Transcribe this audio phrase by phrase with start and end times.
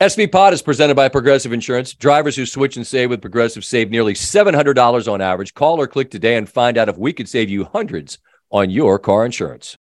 [0.00, 1.92] SV Pod is presented by Progressive Insurance.
[1.92, 5.52] Drivers who switch and save with Progressive save nearly $700 on average.
[5.52, 8.16] Call or click today and find out if we could save you hundreds
[8.50, 9.76] on your car insurance.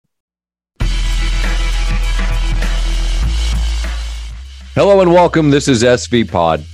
[4.76, 5.52] Hello and welcome.
[5.52, 6.66] This is SV Pod.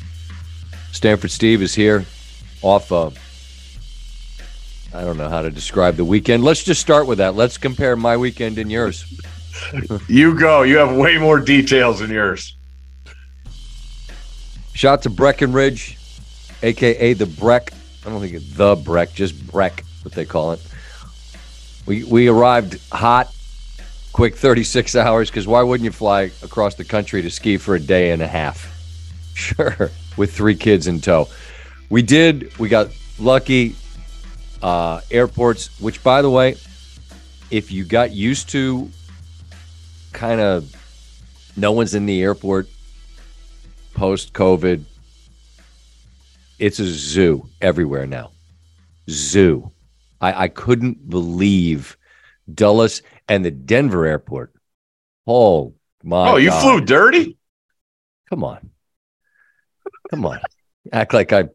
[0.91, 2.03] Stanford Steve is here
[2.63, 3.15] off of,
[4.91, 6.43] I don't know how to describe the weekend.
[6.43, 7.35] Let's just start with that.
[7.35, 9.05] Let's compare my weekend and yours.
[10.09, 10.63] you go.
[10.63, 12.54] You have way more details than yours.
[14.75, 15.97] Shot to Breckenridge,
[16.61, 17.71] aka the Breck.
[18.05, 20.59] I don't think it's the Breck, just Breck, what they call it.
[21.85, 23.33] We we arrived hot,
[24.11, 27.79] quick 36 hours, because why wouldn't you fly across the country to ski for a
[27.79, 28.73] day and a half?
[29.35, 31.27] Sure, with three kids in tow.
[31.89, 33.75] We did, we got lucky.
[34.63, 36.55] Uh, airports, which by the way,
[37.51, 38.89] if you got used to
[40.13, 40.73] kind of
[41.57, 42.69] no one's in the airport
[43.95, 44.83] post COVID,
[46.59, 48.31] it's a zoo everywhere now.
[49.09, 49.71] Zoo.
[50.21, 51.97] I, I couldn't believe
[52.53, 54.53] Dulles and the Denver airport.
[55.27, 56.29] Oh my!
[56.31, 56.61] Oh, you God.
[56.61, 57.37] flew dirty?
[58.29, 58.69] Come on,
[60.09, 60.39] come on.
[60.91, 61.45] Act like I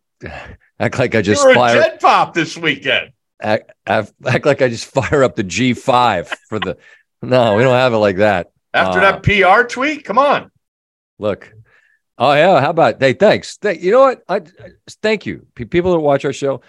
[0.78, 1.78] act like I just you were fire.
[1.78, 3.12] a jet pop this weekend.
[3.40, 6.76] Act, act, act like I just fire up the G five for the.
[7.22, 8.50] No, we don't have it like that.
[8.74, 10.50] After Uh, that PR tweet, come on.
[11.18, 11.52] Look.
[12.22, 13.14] Oh yeah, how about hey?
[13.14, 13.56] Thanks.
[13.56, 14.22] Th- you know what?
[14.28, 14.42] I, I
[15.00, 15.46] thank you.
[15.54, 16.60] P- people that watch our show,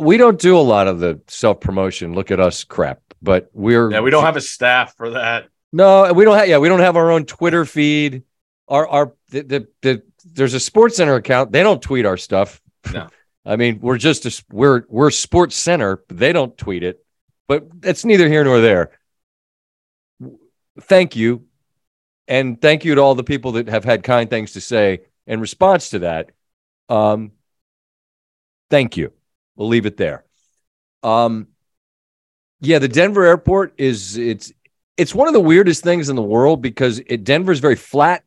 [0.00, 2.14] we don't do a lot of the self promotion.
[2.14, 3.00] Look at us, crap.
[3.20, 5.48] But we're Yeah, we don't have a staff for that.
[5.72, 6.48] no, we don't have.
[6.48, 8.22] Yeah, we don't have our own Twitter feed.
[8.66, 11.52] Our our the the, the there's a Sports Center account.
[11.52, 12.60] They don't tweet our stuff.
[12.90, 13.08] No.
[13.44, 16.02] I mean, we're just a, we're we're Sports Center.
[16.08, 17.04] They don't tweet it,
[17.46, 18.92] but that's neither here nor there.
[20.80, 21.44] Thank you,
[22.28, 25.40] and thank you to all the people that have had kind things to say in
[25.40, 26.30] response to that.
[26.88, 27.32] Um,
[28.70, 29.12] thank you.
[29.56, 30.24] We'll leave it there.
[31.02, 31.48] Um,
[32.60, 34.52] yeah, the Denver airport is it's
[34.96, 38.24] it's one of the weirdest things in the world because it Denver is very flat,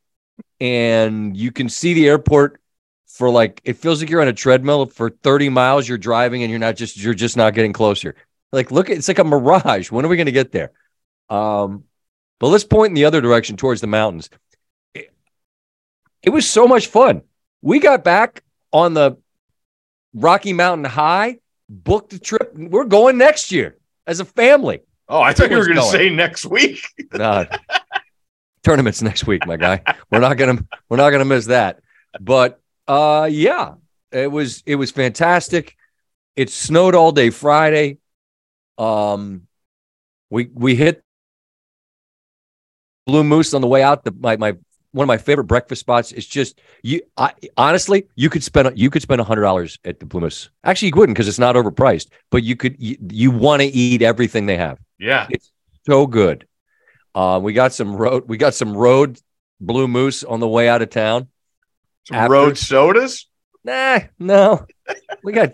[0.59, 2.59] and you can see the airport
[3.08, 5.88] for like it feels like you're on a treadmill for 30 miles.
[5.88, 8.16] You're driving and you're not just you're just not getting closer.
[8.52, 9.92] Like look, it's like a mirage.
[9.92, 10.72] When are we going to get there?
[11.30, 11.84] Um,
[12.41, 14.28] but let's point in the other direction towards the mountains.
[14.96, 15.13] It,
[16.24, 17.22] it was so much fun.
[17.62, 18.44] We got back
[18.74, 19.18] on the
[20.16, 21.38] Rocky Mountain High,
[21.69, 22.52] booked the trip.
[22.56, 24.81] We're going next year as a family.
[25.07, 26.84] Oh, I thought you were going to say next week.
[28.63, 29.84] Tournaments next week, my guy.
[30.12, 31.79] We're not gonna we're not gonna miss that.
[32.19, 33.73] But uh, yeah,
[34.12, 35.75] it was it was fantastic.
[36.35, 37.97] It snowed all day Friday.
[38.78, 39.47] Um,
[40.29, 41.03] we we hit
[43.08, 44.04] Blue Moose on the way out.
[44.04, 44.54] The my my
[44.94, 46.12] one of my favorite breakfast spots.
[46.12, 47.02] It's just you.
[47.18, 50.50] I honestly, you could spend you could spend a hundred dollars at the Blue Moose.
[50.64, 52.10] Actually, you wouldn't because it's not overpriced.
[52.30, 55.28] But you could you, you want to eat everything they have Yeah.
[55.30, 55.52] It's
[55.86, 56.48] so good.
[57.16, 58.24] Uh, we got some road.
[58.28, 59.20] We got some road
[59.60, 61.28] blue moose on the way out of town.
[62.06, 63.28] Some After- road sodas.
[63.64, 64.66] Nah, no.
[65.24, 65.54] we got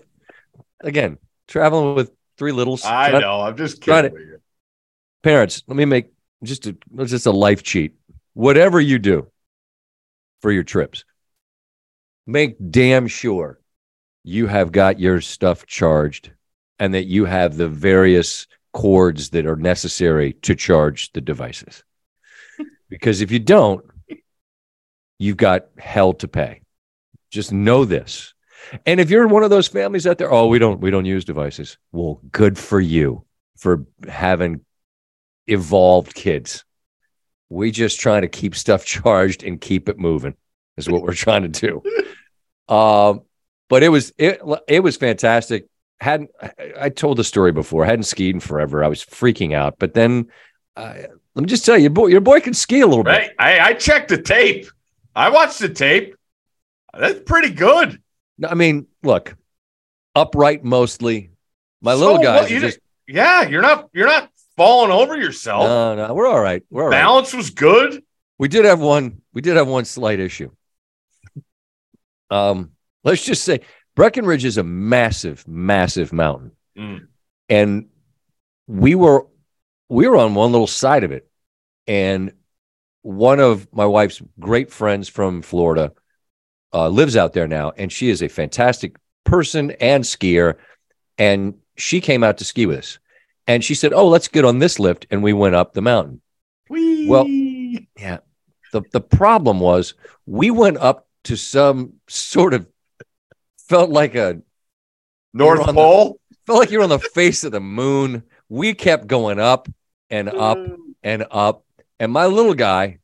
[0.81, 2.85] again traveling with three littles.
[2.85, 3.41] I know.
[3.41, 4.12] I'm just kidding.
[4.12, 4.40] to-
[5.24, 6.12] Parents, let me make
[6.43, 7.95] just a just a life cheat.
[8.33, 9.27] Whatever you do
[10.41, 11.03] for your trips,
[12.25, 13.59] make damn sure
[14.23, 16.31] you have got your stuff charged
[16.79, 21.83] and that you have the various cords that are necessary to charge the devices.
[22.89, 23.83] because if you don't,
[25.17, 26.61] you've got hell to pay.
[27.31, 28.33] Just know this.
[28.85, 31.25] And if you're one of those families out there, oh, we don't we don't use
[31.25, 31.77] devices.
[31.91, 33.25] Well, good for you
[33.57, 34.61] for having
[35.47, 36.63] evolved kids.
[37.50, 40.35] We just trying to keep stuff charged and keep it moving
[40.78, 41.84] is what we're trying to do.
[42.69, 43.22] Um,
[43.69, 45.68] but it was it it was fantastic.
[46.02, 46.31] Hadn't
[46.78, 47.85] I, told the story before?
[47.85, 48.84] I hadn't skied in forever.
[48.84, 50.28] I was freaking out, but then
[50.75, 50.94] uh,
[51.34, 53.31] let me just tell you, boy, your boy can ski a little bit.
[53.40, 54.68] I, I checked the tape.
[55.16, 56.16] I watched the tape.
[56.93, 58.02] That's pretty good.
[58.38, 59.35] No, I mean, look,
[60.16, 61.32] upright mostly.
[61.82, 65.63] My So little guys You just Yeah, you're not you're not falling over yourself.
[65.63, 66.13] no, no.
[66.13, 66.63] We're all right.
[66.69, 66.97] We're all right.
[66.99, 68.03] Balance was good.
[68.37, 69.21] We did have one.
[69.33, 70.51] We did have one slight issue.
[72.29, 72.71] Um,
[73.03, 73.61] let's just say
[73.95, 77.07] Breckenridge is a massive, massive mountain, Mm.
[77.49, 77.87] and
[78.67, 79.25] we were
[79.89, 81.29] we were on one little side of it,
[81.87, 82.33] and
[83.01, 85.93] one of my wife's great friends from Florida
[86.73, 90.55] uh, lives out there now, and she is a fantastic person and skier,
[91.17, 92.99] and she came out to ski with us,
[93.47, 96.22] and she said, "Oh, let's get on this lift," and we went up the mountain.
[96.70, 97.08] Whee!
[97.08, 98.22] Well, The
[98.72, 99.94] the the problem was
[100.26, 102.67] we went up to some sort of
[103.67, 104.41] felt like a
[105.34, 106.20] North on the- Pole.
[106.46, 108.23] felt like you're on the face of the moon.
[108.49, 109.67] We kept going up
[110.09, 110.78] and up mm.
[111.03, 111.66] and up.
[112.00, 113.00] And my little guy,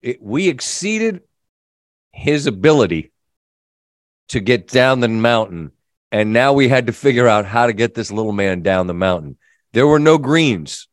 [0.00, 1.22] it, we exceeded
[2.12, 3.10] his ability
[4.28, 5.72] to get down the mountain.
[6.12, 8.94] And now we had to figure out how to get this little man down the
[8.94, 9.38] mountain.
[9.72, 10.86] There were no greens.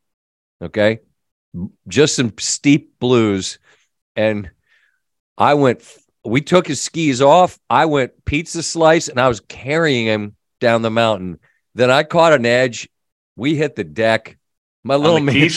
[0.61, 0.99] Okay.
[1.87, 3.59] Just some steep blues.
[4.15, 4.49] And
[5.37, 5.83] I went,
[6.23, 7.59] we took his skis off.
[7.69, 11.39] I went pizza slice and I was carrying him down the mountain.
[11.75, 12.89] Then I caught an edge.
[13.35, 14.37] We hit the deck.
[14.83, 15.49] My little man,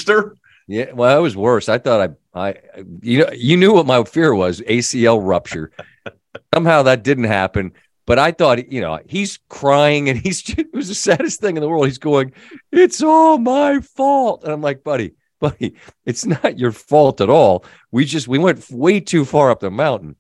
[0.69, 1.69] yeah, well, it was worse.
[1.69, 2.55] I thought I, I,
[3.03, 5.71] you know, you knew what my fear was: ACL rupture.
[6.55, 7.73] Somehow that didn't happen,
[8.07, 11.63] but I thought, you know, he's crying and he's it was the saddest thing in
[11.63, 11.87] the world.
[11.87, 12.33] He's going,
[12.71, 17.65] "It's all my fault," and I'm like, buddy, buddy, it's not your fault at all.
[17.91, 20.17] We just we went way too far up the mountain,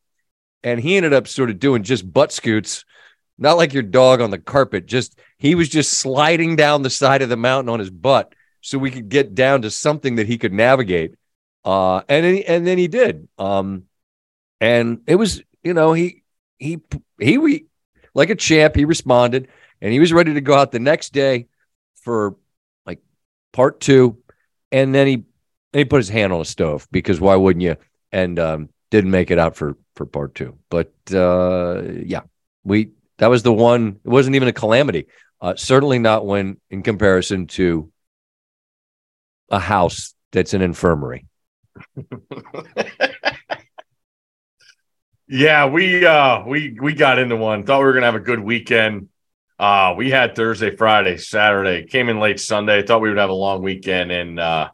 [0.63, 2.85] and he ended up sort of doing just butt scoots.
[3.39, 7.23] Not like your dog on the carpet, just he was just sliding down the side
[7.23, 10.39] of the mountain on his butt so we could get down to something that he
[10.39, 11.15] could navigate.
[11.65, 13.29] Uh, and then, and then he did.
[13.39, 13.85] Um,
[14.61, 16.23] and it was, you know, he
[16.59, 16.81] he
[17.19, 17.67] he we
[18.15, 18.75] like a champ.
[18.77, 19.49] He responded,
[19.81, 21.47] and he was ready to go out the next day
[21.97, 22.37] for
[22.87, 23.01] like
[23.53, 24.19] part two.
[24.71, 27.77] And then he and he put his hand on a stove because why wouldn't you?
[28.11, 30.59] And um, didn't make it out for for part two.
[30.71, 32.23] But uh, yeah,
[32.65, 34.01] we that was the one.
[34.05, 35.07] It wasn't even a calamity.
[35.41, 37.91] Uh, certainly not when in comparison to
[39.51, 41.27] a house that's an infirmary.
[45.33, 47.65] yeah, we uh we we got into one.
[47.65, 49.09] Thought we were gonna have a good weekend.
[49.59, 52.83] Uh we had Thursday, Friday, Saturday, came in late Sunday.
[52.83, 54.69] Thought we would have a long weekend, and uh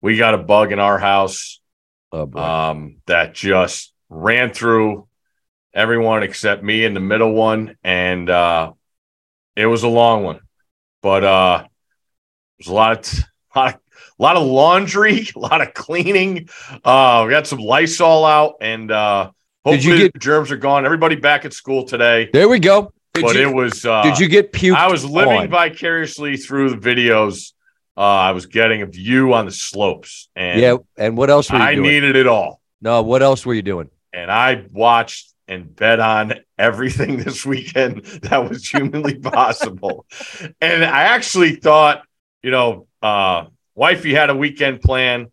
[0.00, 1.60] we got a bug in our house
[2.10, 5.06] Oh um that just ran through
[5.72, 8.72] everyone except me in the middle one, and uh
[9.54, 10.40] it was a long one.
[11.02, 11.64] But uh
[12.58, 13.24] there's a lot of
[13.54, 13.80] lot of
[14.18, 16.48] a lot of laundry, a lot of cleaning.
[16.84, 19.30] Uh, we got some Lysol out, and uh,
[19.64, 20.84] Did you hopefully get- the germs are gone.
[20.84, 22.92] Everybody back at school today, there we go.
[23.14, 23.84] Did but you, it was.
[23.84, 24.76] Uh, did you get puked?
[24.76, 25.48] I was living on?
[25.50, 27.52] vicariously through the videos.
[27.96, 30.76] Uh, I was getting a view on the slopes, and yeah.
[30.96, 31.90] And what else were you I doing?
[31.90, 32.60] needed it all.
[32.80, 33.90] no, what else were you doing?
[34.12, 40.06] And I watched and bet on everything this weekend that was humanly possible.
[40.60, 42.04] And I actually thought,
[42.42, 45.26] you know, uh, wifey had a weekend plan.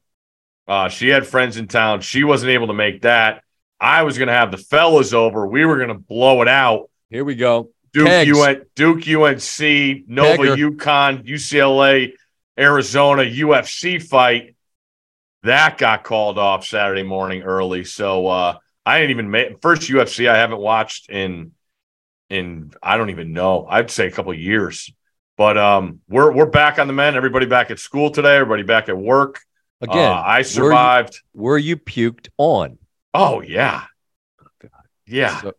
[0.68, 2.02] Uh, she had friends in town.
[2.02, 3.44] She wasn't able to make that.
[3.80, 5.48] I was going to have the fellas over.
[5.48, 6.90] We were going to blow it out.
[7.10, 7.70] Here we go.
[7.94, 8.28] Duke, Kegs.
[8.28, 10.76] UN, Duke, UNC, Nova, Kegger.
[10.76, 12.14] UConn, UCLA,
[12.60, 14.56] Arizona, UFC fight.
[15.44, 17.84] That got called off Saturday morning early.
[17.84, 21.52] So uh, I didn't even make first UFC I haven't watched in
[22.30, 23.66] in I don't even know.
[23.70, 24.92] I'd say a couple of years.
[25.38, 27.16] But um, we're we're back on the men.
[27.16, 28.36] Everybody back at school today.
[28.36, 29.40] Everybody back at work.
[29.82, 31.22] Again, Uh, I survived.
[31.36, 32.80] were you puked on?
[33.20, 33.86] Oh yeah,
[34.64, 34.70] oh,
[35.08, 35.42] yeah.
[35.42, 35.54] So-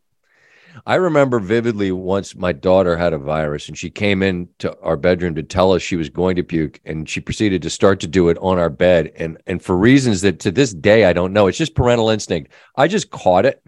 [0.87, 4.97] I remember vividly once my daughter had a virus and she came in to our
[4.97, 8.07] bedroom to tell us she was going to puke and she proceeded to start to
[8.07, 9.11] do it on our bed.
[9.17, 11.49] And and for reasons that to this day I don't know.
[11.49, 12.53] It's just parental instinct.
[12.77, 13.61] I just caught it.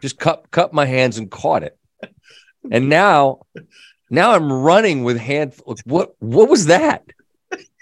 [0.00, 1.78] Just cut cut my hands and caught it.
[2.72, 3.42] And now
[4.10, 5.54] now I'm running with hand
[5.84, 7.04] what what was that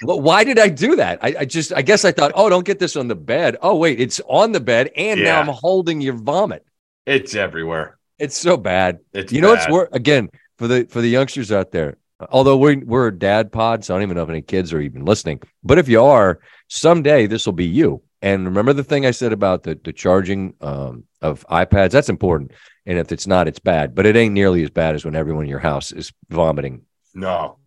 [0.02, 2.64] what, why did I do that I, I just I guess I thought oh don't
[2.64, 6.00] get this on the bed oh wait it's on the bed and now I'm holding
[6.00, 6.64] your vomit
[7.06, 7.98] It's everywhere.
[8.18, 8.98] it's so bad.
[9.12, 9.72] It's you know what's bad.
[9.72, 11.96] worse again for the for the youngsters out there.
[12.30, 14.80] Although we're we're a dad pod, so I don't even know if any kids are
[14.80, 15.40] even listening.
[15.64, 18.02] But if you are, someday this will be you.
[18.20, 21.90] And remember the thing I said about the the charging um, of iPads.
[21.90, 22.52] That's important.
[22.86, 23.94] And if it's not, it's bad.
[23.96, 26.82] But it ain't nearly as bad as when everyone in your house is vomiting.
[27.14, 27.58] No.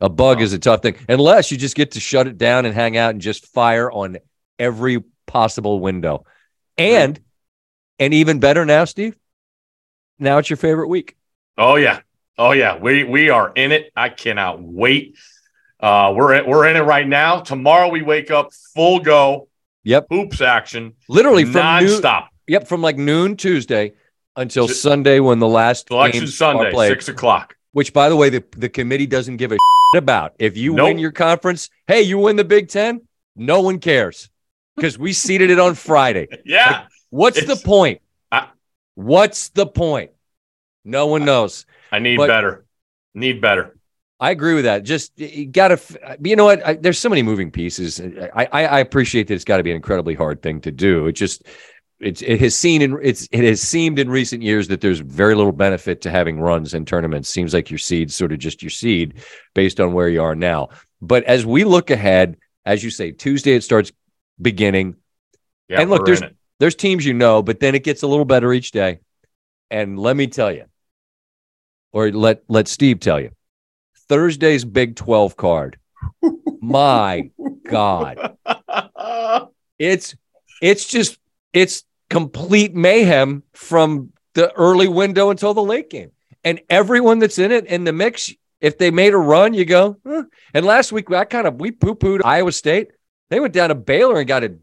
[0.00, 2.74] A bug is a tough thing, unless you just get to shut it down and
[2.74, 4.18] hang out and just fire on
[4.58, 6.24] every possible window.
[6.76, 7.18] And
[7.98, 9.16] and even better now, Steve.
[10.20, 11.16] Now it's your favorite week.
[11.56, 12.00] Oh yeah.
[12.38, 12.76] Oh yeah.
[12.76, 13.90] We we are in it.
[13.96, 15.16] I cannot wait.
[15.80, 17.40] Uh we're in, we're in it right now.
[17.40, 19.48] Tomorrow we wake up full go
[19.84, 20.06] Yep.
[20.10, 22.26] hoops action Literally from noon, nonstop.
[22.46, 23.94] yep, from like noon Tuesday
[24.36, 27.56] until Ju- Sunday when the last Selection Sunday, six o'clock.
[27.72, 29.56] Which, by the way, the, the committee doesn't give a
[29.96, 30.34] about.
[30.38, 30.86] If you Nope.
[30.88, 33.02] win your conference, hey, you win the Big Ten,
[33.36, 34.28] no one cares
[34.76, 36.28] because we seeded it on Friday.
[36.44, 36.86] Yeah.
[37.10, 38.00] What's It's- the point?
[38.30, 38.48] I-
[38.94, 40.10] What's the point?
[40.84, 41.64] No one knows.
[41.92, 42.64] I need But- better.
[43.14, 43.74] Need better.
[44.20, 44.82] I agree with that.
[44.82, 46.66] Just you got to, you know what?
[46.66, 48.00] I, there's so many moving pieces.
[48.00, 51.06] I, I, I appreciate that it's got to be an incredibly hard thing to do.
[51.06, 51.44] It just
[52.00, 55.34] it's it has seen in it's it has seemed in recent years that there's very
[55.34, 57.28] little benefit to having runs in tournaments.
[57.28, 59.14] Seems like your seed's sort of just your seed
[59.54, 60.68] based on where you are now.
[61.00, 63.90] But as we look ahead, as you say, Tuesday it starts
[64.40, 64.96] beginning.
[65.68, 66.22] Yeah, and look, there's
[66.60, 69.00] there's teams you know, but then it gets a little better each day.
[69.70, 70.64] And let me tell you,
[71.92, 73.30] or let let Steve tell you,
[74.08, 75.78] Thursday's Big 12 card.
[76.60, 77.30] My
[77.64, 78.36] God.
[79.78, 80.16] It's
[80.60, 81.18] it's just
[81.52, 86.10] it's complete mayhem from the early window until the late game.
[86.44, 89.96] And everyone that's in it in the mix, if they made a run, you go.
[90.06, 90.24] "Huh."
[90.54, 92.88] And last week, I kind of we poo pooed Iowa State.
[93.30, 94.54] They went down to Baylor and got a,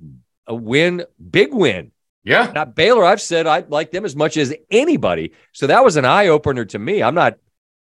[0.47, 1.91] a win, big win.
[2.23, 2.51] yeah.
[2.55, 5.33] Now Baylor, I've said I like them as much as anybody.
[5.51, 7.03] So that was an eye opener to me.
[7.03, 7.37] I'm not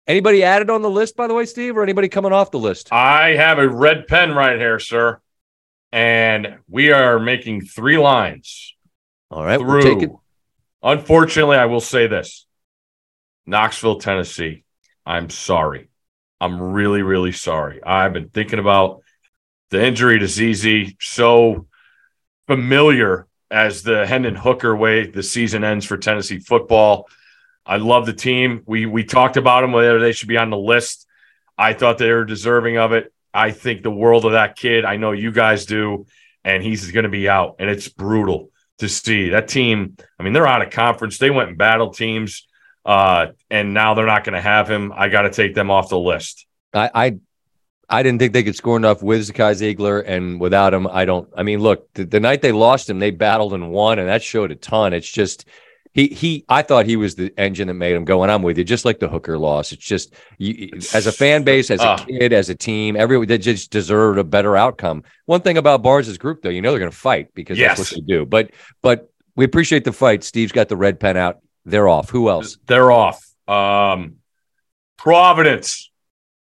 [0.07, 2.91] anybody added on the list, by the way, Steve, or anybody coming off the list.
[2.91, 5.19] I have a red pen right here, sir.
[5.91, 8.74] And we are making three lines
[9.34, 9.68] All right, through.
[9.68, 10.12] we'll take it.
[10.84, 12.46] Unfortunately, I will say this
[13.48, 14.63] Knoxville, Tennessee.
[15.08, 15.90] I'm sorry.
[16.40, 17.82] I'm really, really sorry.
[17.84, 19.02] I've been thinking about
[19.72, 21.66] the injury to ZZ so
[22.46, 27.08] familiar as the Hendon Hooker way the season ends for Tennessee football.
[27.66, 28.62] I love the team.
[28.68, 31.08] We we talked about them whether they should be on the list.
[31.58, 33.12] I thought they were deserving of it.
[33.34, 34.86] I think the world of that kid.
[34.86, 36.06] I know you guys do,
[36.44, 39.98] and he's going to be out, and it's brutal to see that team.
[40.20, 41.18] I mean, they're out of conference.
[41.18, 42.48] They went and battled teams,
[42.86, 44.92] uh, and now they're not going to have him.
[44.96, 46.46] I got to take them off the list.
[46.74, 47.18] I, I
[47.89, 51.30] I didn't think they could score enough with Zakai Zeigler, and without him, I don't.
[51.36, 54.24] I mean, look, the, the night they lost him, they battled and won, and that
[54.24, 54.94] showed a ton.
[54.94, 55.46] It's just
[55.94, 56.46] he he.
[56.50, 58.64] I thought he was the engine that made him go, and I'm with you.
[58.64, 61.98] Just like the Hooker loss, it's just you, as a fan base, as a Ah.
[62.06, 65.04] kid, as a team, everyone they just deserved a better outcome.
[65.26, 67.78] One thing about Barnes' group, though, you know they're going to fight because Yes.
[67.78, 68.26] that's what they do.
[68.26, 70.24] But but we appreciate the fight.
[70.24, 71.40] Steve's got the red pen out.
[71.66, 72.10] They're off.
[72.10, 72.58] Who else?
[72.66, 73.24] They're off.
[73.48, 74.16] Um,
[74.98, 75.92] Providence.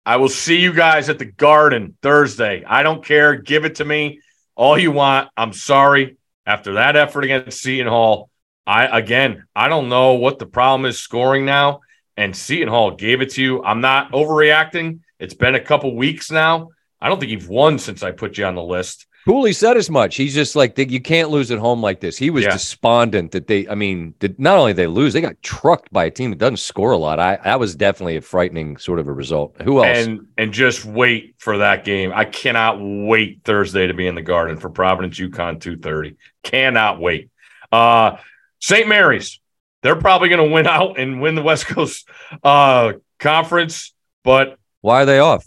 [0.05, 2.63] I will see you guys at the Garden Thursday.
[2.65, 3.35] I don't care.
[3.35, 4.19] Give it to me
[4.55, 5.29] all you want.
[5.35, 6.17] I'm sorry.
[6.45, 8.29] After that effort against Seton Hall,
[8.67, 11.81] I again, I don't know what the problem is scoring now.
[12.17, 13.63] And Seton Hall gave it to you.
[13.63, 14.99] I'm not overreacting.
[15.19, 16.69] It's been a couple weeks now.
[17.01, 19.05] I don't think you've won since I put you on the list.
[19.27, 20.15] Cooley said as much.
[20.15, 22.15] He's just like you can't lose at home like this.
[22.15, 22.51] He was Yeah.
[22.51, 23.67] despondent that they.
[23.67, 26.57] I mean, did, not only they lose, they got trucked by a team that doesn't
[26.57, 27.19] score a lot.
[27.19, 29.59] I that was definitely a frightening sort of a result.
[29.63, 30.05] Who else?
[30.07, 32.11] And and just wait for that game.
[32.13, 36.15] I cannot wait Thursday to be in the Garden for Providence UConn 2:30.
[36.43, 37.29] Cannot wait.
[37.71, 38.17] Uh
[38.65, 38.87] St.
[38.87, 39.39] Mary's.
[39.83, 42.09] They're probably going to win out and win the West Coast
[42.43, 43.93] uh conference,
[44.23, 45.45] but Why are they off?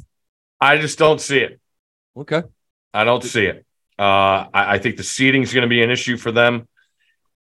[0.61, 1.59] I just don't see it.
[2.17, 2.43] Okay.
[2.95, 3.67] I don't see it.
[3.99, 6.69] Uh I, I think the seating is going to be an issue for them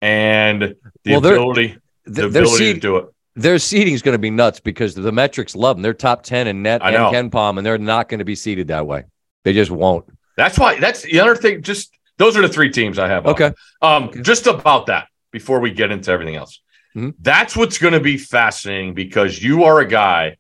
[0.03, 0.63] and
[1.05, 3.07] the Well, ability the ability to do it.
[3.37, 5.83] their seeding is going to be nuts because the metrics love them.
[5.83, 7.13] They're top ten in net I and know.
[7.13, 9.05] KenPom, and they're not going to be seeded that way.
[9.45, 10.05] They just won't.
[10.37, 13.27] That's why that's the other thing just those are the three teams I have.
[13.27, 13.53] Okay.
[13.81, 14.23] Um, Okay.
[14.23, 16.61] just about that before we get into everything else.
[16.97, 17.15] Mhm.
[17.21, 20.37] That's what's going to be fascinating because you are a guy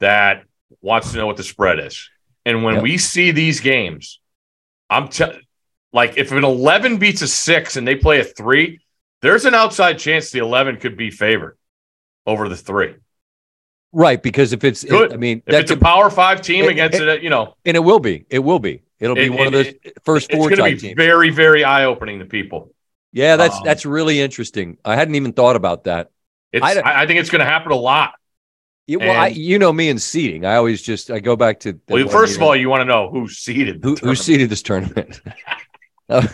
[0.00, 0.44] that
[0.80, 2.08] wants to know what the spread is.
[2.44, 2.82] And when Yep.
[2.82, 4.20] we see these games,
[4.90, 5.40] I'm te-
[5.92, 8.80] like, if an 11 beats a six and they play a three,
[9.20, 11.56] there's an outside chance the 11 could be favored
[12.26, 12.94] over the three.
[13.92, 15.12] Right, because if it's, Good.
[15.12, 17.80] I mean, If it's a power five team It- against it, you know, and it
[17.80, 19.72] will be, it will be, it'll be It- one of those
[20.04, 20.96] first it's four going to be teams.
[20.96, 22.74] very, very eye opening to people.
[23.12, 24.78] Yeah, that's um, that's really interesting.
[24.84, 26.10] I hadn't even thought about that.
[26.52, 28.14] It's, I I, think it's going to happen a lot.
[28.86, 30.44] Yeah, well, I, you know me in seeding.
[30.44, 33.10] I always just I go back to Well, first of all, you want to know
[33.10, 33.82] who seeded.
[33.82, 35.20] who who seeded this tournament.
[36.08, 36.32] that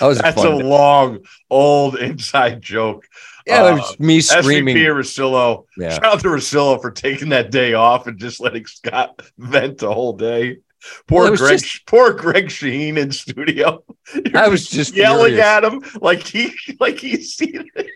[0.00, 0.62] was That's a day.
[0.62, 3.06] long, old inside joke.
[3.46, 4.76] yeah, it uh, was me screaming.
[4.76, 5.64] SVP Russillo.
[5.76, 5.90] Yeah.
[5.90, 9.92] Shout out to Russillo for taking that day off and just letting Scott vent the
[9.92, 10.58] whole day.
[11.06, 13.84] Poor Well, Greg, just- poor Greg Sheen in studio.
[14.14, 15.44] You're I was just yelling furious.
[15.46, 17.86] at him like he like he's seen it.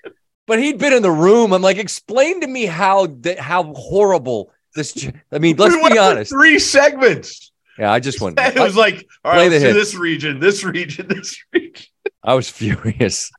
[0.46, 1.52] But he'd been in the room.
[1.52, 5.08] I'm like, explain to me how that how horrible this.
[5.32, 6.30] I mean, let's We be honest.
[6.30, 7.50] Three segments.
[7.78, 8.38] Yeah, I just went.
[8.40, 11.86] It was like, all the let's do this region, this region, this region.
[12.22, 13.30] I was furious.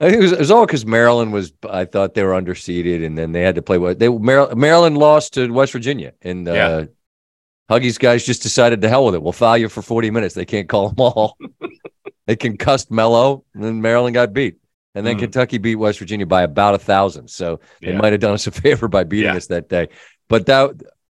[0.00, 1.52] I think it was, it was all because Maryland was.
[1.68, 3.78] I thought they were underseeded, and then they had to play.
[3.78, 6.84] What they Mar- Maryland lost to West Virginia, and uh, Yeah.
[7.80, 9.22] Huggies guys just decided to hell with it.
[9.22, 10.34] We'll foul you for forty minutes.
[10.34, 11.36] They can't call them all.
[12.26, 14.56] they concussed Melo, and then Maryland got beat,
[14.94, 15.20] and then Mhm.
[15.20, 17.28] Kentucky beat West Virginia by about a thousand.
[17.28, 19.36] So they might have done us a favor by beating Yeah.
[19.36, 19.88] us that day.
[20.28, 20.70] But that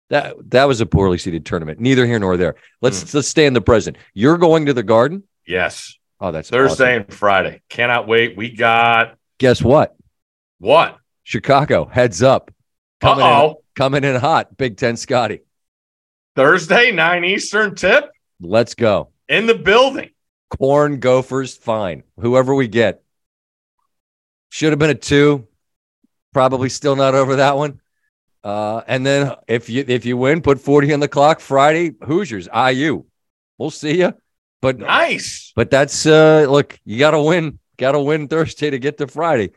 [0.08, 1.80] That that was a poorly seeded tournament.
[1.80, 2.54] Neither here nor there.
[2.80, 3.96] Let's let's stay in the present.
[4.14, 5.25] You're going to the Garden.
[5.46, 5.94] Yes.
[6.20, 7.02] Oh, that's Thursday awesome.
[7.02, 7.60] and Friday.
[7.68, 8.36] Cannot wait.
[8.36, 9.96] We got Guess what?
[10.58, 10.96] what?
[11.25, 12.50] Chicago heads up.
[13.02, 13.62] Uh Coming in, oh.
[13.75, 14.56] coming in hot.
[14.56, 15.40] Big Ten Scotty.
[16.36, 19.08] Thursday, 9 Eastern tip Let's go.
[19.28, 20.10] in the building.
[20.50, 22.04] Corn Gophers, fine.
[22.20, 23.02] Whoever we get.
[24.50, 25.48] Should have been a two.
[26.32, 27.80] Probably still not over that one.
[28.44, 32.48] Uh, and then if you if you win, put 40 on the clock Friday, Hoosiers,
[32.54, 33.04] IU.
[33.58, 34.14] We'll see you.
[34.62, 35.52] But Nice.
[35.56, 37.58] but that's uh look, you gotta win.
[37.76, 39.50] Gotta win Thursday to get to Friday.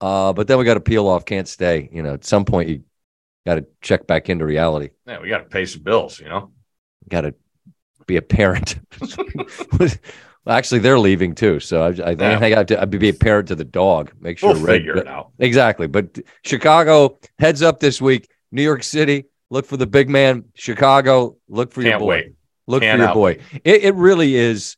[0.00, 1.88] Uh, but then we gotta peel off, can't stay.
[1.92, 2.82] You know, at some point you
[3.46, 4.90] gotta check back into reality.
[5.06, 6.50] Yeah, we got to pay some bills, you know?
[7.08, 7.34] Gotta
[8.06, 8.76] be a parent.
[10.46, 12.38] Well, actually, they're leaving too, so I, I think Yeah.
[12.38, 14.12] I got to I'd be a parent to the dog.
[14.20, 15.30] Make sure We'll Red- figure it out.
[15.38, 15.86] Exactly.
[15.86, 18.28] But Chicago heads up this week.
[18.52, 20.44] New York City, look for the big man.
[20.54, 22.08] Chicago, look for your Can't boy.
[22.08, 22.32] wait.
[22.66, 23.38] Look for Can't your boy.
[23.64, 24.76] It, it really is.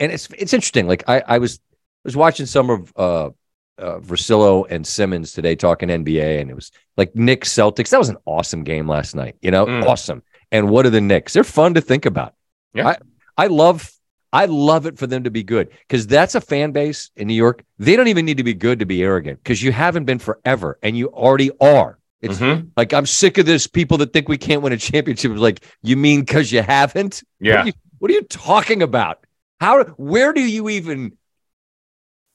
[0.00, 0.88] And it's it's interesting.
[0.88, 3.30] Like I, I was I was watching some of uh
[3.78, 7.90] uh Russillo and Simmons today talking NBA, and it was like Knicks Celtics.
[7.90, 9.36] That was an awesome game last night.
[9.42, 9.86] You know, Mm.
[9.86, 10.22] awesome.
[10.52, 11.32] And what are the Knicks?
[11.32, 12.34] They're fun to think about.
[12.74, 12.88] Yeah.
[12.88, 12.96] I,
[13.36, 13.92] I love
[14.32, 17.34] I love it for them to be good because that's a fan base in New
[17.34, 17.64] York.
[17.78, 20.78] They don't even need to be good to be arrogant because you haven't been forever
[20.82, 21.98] and you already are.
[22.20, 22.68] It's Mhm.
[22.76, 23.66] like I'm sick of this.
[23.66, 27.22] People that think we can't win a championship like, you mean because you haven't?
[27.38, 27.62] What Yeah.
[27.62, 29.20] are, you, what are you talking about?
[29.60, 29.84] How?
[29.96, 31.12] Where do you even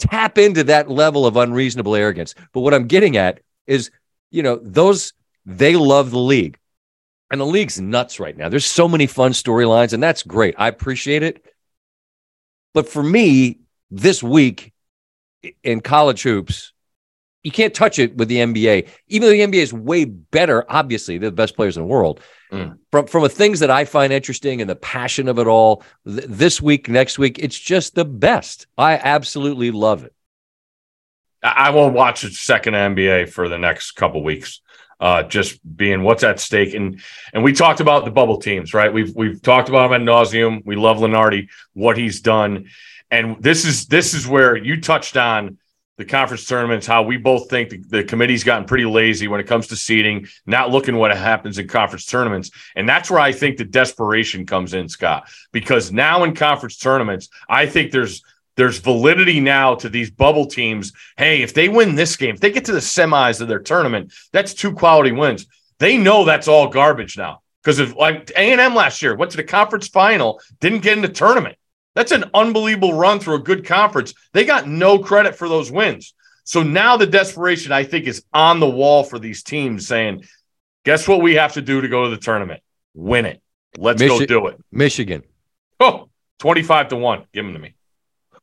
[0.02, 2.36] tap into that level of unreasonable arrogance?
[2.54, 3.92] But what I'm getting at is,
[4.32, 5.14] you know, those
[5.46, 6.58] they love the league,
[7.32, 8.50] and the league's nuts right now.
[8.50, 10.56] There's so many fun storylines, and that's great.
[10.58, 11.46] I appreciate it.
[12.74, 14.74] But for me, this week
[15.64, 16.74] in college hoops,
[17.44, 18.88] you can't touch it with the NBA.
[19.08, 22.20] Even though the NBA is way better, obviously, they're the best players in the world.
[22.52, 22.78] Mm.
[22.92, 26.26] From from the things that I find interesting and the passion of it all, th-
[26.28, 28.68] this week, next week, it's just the best.
[28.78, 30.14] I absolutely love it.
[31.42, 34.62] I won't watch a second NBA for the next couple weeks.
[35.00, 37.02] Uh, just being what's at stake, and
[37.34, 38.94] and we talked about the bubble teams, right?
[38.94, 40.62] We've we've talked about them ad nauseum.
[40.64, 42.68] We love Lunardi, what he's done,
[43.10, 45.58] and this is this is where you touched on
[46.02, 46.88] the conference tournaments.
[46.88, 50.28] How we both think the, the committee's gotten pretty lazy when it comes to seeding,
[50.48, 54.74] not looking what happens in conference tournaments, and that's where I think the desperation comes
[54.74, 55.30] in, Scott.
[55.52, 58.24] Because now in conference tournaments, I think there's
[58.58, 60.92] there's validity now to these bubble teams.
[61.18, 64.12] Hey, if they win this game, if they get to the semis of their tournament,
[64.32, 65.46] that's two quality wins.
[65.80, 69.32] They know that's all garbage now because of like A and M last year went
[69.32, 71.58] to the conference final, didn't get in the tournament.
[71.96, 74.14] That's an unbelievable run through a good conference.
[74.34, 76.14] They got no credit for those wins.
[76.44, 80.24] So now the desperation, I think, is on the wall for these teams saying,
[80.86, 82.62] guess what we have to do to go to the tournament?
[82.94, 83.42] Win it.
[83.78, 84.58] Let's go do it.
[84.72, 85.24] Michigan.
[85.80, 87.24] Oh, 25 to 1.
[87.34, 87.76] Give them to me.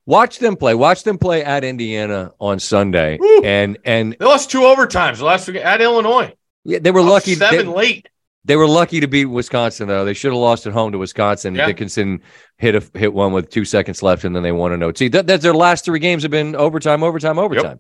[0.07, 0.75] Watch them play.
[0.75, 3.19] Watch them play at Indiana on Sunday.
[3.21, 3.43] Woo.
[3.45, 6.35] And and They lost two overtimes the last week at Illinois.
[6.65, 7.35] yeah, they were Up lucky.
[7.35, 8.09] seven They, late.
[8.49, 10.07] They were lucky to beat Wisconsin though.
[10.07, 11.55] They should have lost at home to Wisconsin.
[11.55, 11.67] Yeah.
[11.67, 12.23] Dickinson
[12.57, 15.09] hit a hit one with two seconds left, and then they won an OT.
[15.09, 17.79] That, that's their last three games have been overtime, overtime, overtime.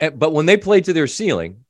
[0.00, 1.64] And- but when they played to their ceiling,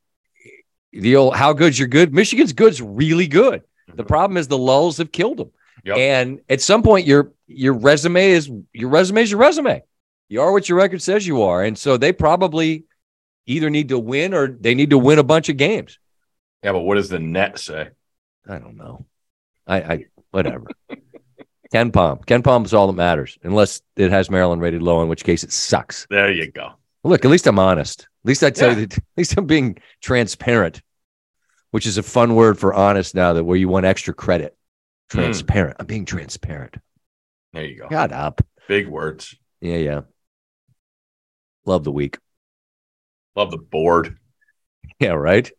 [0.92, 2.14] the old how good's your good.
[2.14, 3.62] Michigan's good's really good.
[3.86, 4.08] The mm-hmm.
[4.08, 5.50] problem is the lulls have killed them.
[5.84, 5.98] Yep.
[5.98, 9.82] And at some point, your your resume is your resume is your resume.
[10.30, 12.84] You are what your record says you are, and so they probably
[13.44, 15.98] either need to win or they need to win a bunch of games.
[16.62, 17.90] Yeah, but what does the net say?
[18.48, 19.06] I don't know.
[19.66, 20.66] I, I whatever.
[21.72, 22.26] KenPom.
[22.26, 25.42] Ken Palm is all that matters, unless it has Maryland rated low, in which case
[25.42, 26.06] it sucks.
[26.10, 26.72] There you go.
[27.02, 28.02] Look, at least I'm honest.
[28.02, 28.78] At least I tell Yeah.
[28.80, 30.82] you that, at least I'm being transparent,
[31.70, 34.54] which is a fun word for honest now that where you want extra credit.
[35.10, 35.18] Hmm.
[35.18, 35.76] Transparent.
[35.80, 36.76] I'm being transparent.
[37.54, 37.88] There you go.
[37.90, 38.40] Shut up.
[38.68, 39.34] Big words.
[39.60, 40.00] Yeah, yeah.
[41.64, 42.18] Love the week.
[43.36, 44.18] Love the board.
[45.00, 45.50] Yeah, right.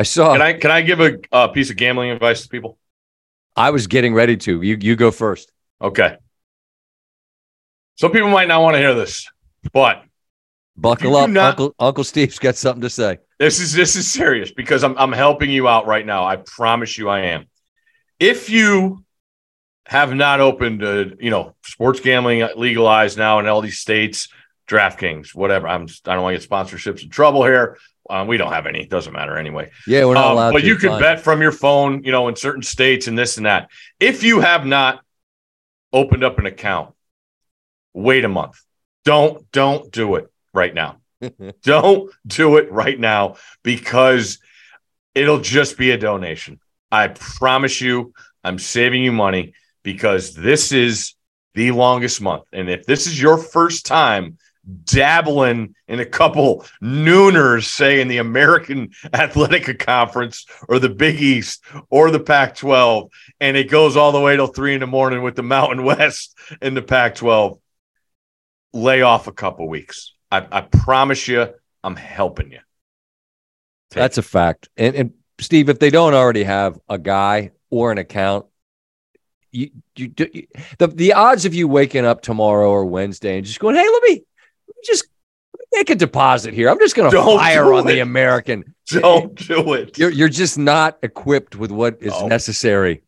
[0.00, 2.78] I saw Can I can I give a, a piece of gambling advice to people?
[3.54, 4.62] I was getting ready to.
[4.62, 5.52] You you go first.
[5.78, 6.16] Okay.
[7.96, 9.30] Some people might not want to hear this,
[9.74, 10.02] but
[10.74, 11.28] Buckle up.
[11.28, 13.18] not- Uncle Uncle Steve's got something to say.
[13.38, 16.24] this is this is serious because I'm I'm helping you out right now.
[16.24, 17.44] I promise you I am.
[18.18, 19.04] If you
[19.84, 24.28] have not opened uh, you know, sports gambling legalized now in all these states,
[24.66, 25.68] DraftKings, whatever.
[25.68, 27.76] I'm I don't want to get sponsorships in trouble here.
[28.10, 28.80] Um, we don't have any.
[28.80, 29.70] It doesn't matter anyway.
[29.86, 32.36] Yeah, we're not Um, allowed but you can bet from your phone, you know, in
[32.36, 33.70] certain states and this and that.
[34.00, 35.00] If you have not
[35.92, 36.94] opened up an account,
[37.94, 38.60] wait a month.
[39.04, 40.98] Don't don't do it right now.
[41.62, 44.38] don't do it right now because
[45.12, 46.60] It'll just be a donation.
[46.92, 51.14] I promise you, I'm saving you money because this is
[51.54, 52.44] the longest month.
[52.52, 54.38] And if this is your first time
[54.84, 61.64] dabbling in a couple nooners, say in the American Athletic Conference or the Big East
[61.88, 65.22] or the Pac 12, and it goes all the way till three in the morning
[65.22, 67.58] with the Mountain West in the Pac 12,
[68.72, 70.14] lay off a couple weeks.
[70.30, 71.48] I, I, promise you,
[71.82, 72.60] I'm helping you.
[73.90, 74.68] Take That's a fact.
[74.76, 78.46] And, and Steve, if they don't already have a guy or an account,
[79.52, 80.46] you, you, you,
[80.78, 84.02] the the odds of you waking up tomorrow or Wednesday and just going, hey, let
[84.04, 84.22] me
[84.84, 85.06] just
[85.72, 86.68] make a deposit here.
[86.68, 87.92] I'm just going to fire on it.
[87.92, 88.74] the American.
[88.86, 89.96] Don't do it.
[89.98, 92.26] You're you're just not equipped with what is no.
[92.26, 93.02] necessary.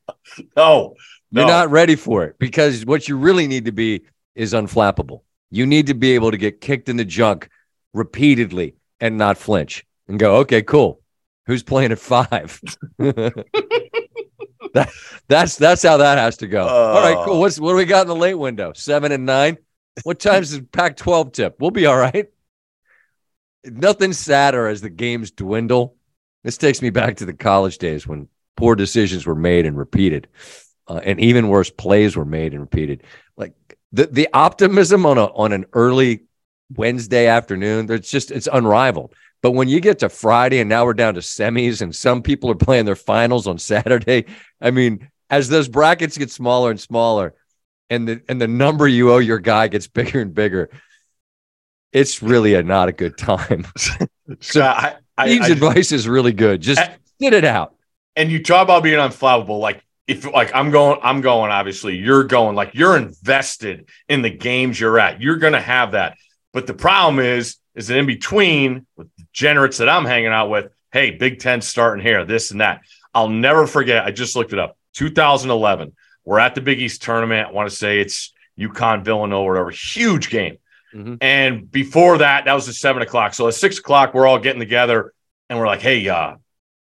[0.56, 0.94] No,
[1.32, 4.02] no, you're not ready for it because what you really need to be
[4.34, 5.22] is unflappable.
[5.50, 7.48] You need to be able to get kicked in the junk
[7.92, 11.00] repeatedly and not flinch and go, okay, cool.
[11.46, 12.60] Who's playing at five?
[12.98, 13.44] that,
[15.26, 16.64] that's that's how that has to go.
[16.64, 17.40] Uh, All right, cool.
[17.40, 18.72] What's what do we got in the late window?
[18.74, 19.58] Seven and nine.
[20.04, 21.56] What time's the Pac 12 tip?
[21.60, 22.26] We'll be all right.
[23.64, 25.96] Nothing sadder as the games dwindle.
[26.42, 30.28] This takes me back to the college days when poor decisions were made and repeated,
[30.88, 33.04] uh, and even worse, plays were made and repeated.
[33.36, 33.54] Like
[33.92, 36.24] the the optimism on a on an early
[36.74, 39.14] Wednesday afternoon, it's just it's unrivaled.
[39.42, 42.50] But when you get to Friday and now we're down to semis and some people
[42.50, 44.26] are playing their finals on Saturday,
[44.60, 47.34] I mean, as those brackets get smaller and smaller,
[47.92, 50.70] and the and the number you owe your guy gets bigger and bigger,
[51.92, 53.66] it's really a not a good time.
[54.40, 56.62] so I, I, Steve's I, advice is really good.
[56.62, 57.74] Just I, get it out.
[58.16, 59.60] And you talk about being unflappable.
[59.60, 61.50] Like if like I'm going, I'm going.
[61.50, 62.56] Obviously, you're going.
[62.56, 65.20] Like you're invested in the games you're at.
[65.20, 66.16] You're going to have that.
[66.52, 70.50] But the problem is, is that in between with the degenerates that I'm hanging out
[70.50, 72.82] with, hey, Big Ten starting here, this and that.
[73.14, 74.04] I'll never forget.
[74.04, 74.76] I just looked it up.
[74.94, 75.92] 2011.
[76.24, 77.48] We're at the Big East tournament.
[77.48, 79.70] I want to say it's UConn Villanova, or whatever.
[79.70, 80.58] Huge game.
[80.94, 81.14] Mm-hmm.
[81.20, 83.34] And before that, that was at seven o'clock.
[83.34, 85.12] So at six o'clock, we're all getting together
[85.48, 86.36] and we're like, hey, uh,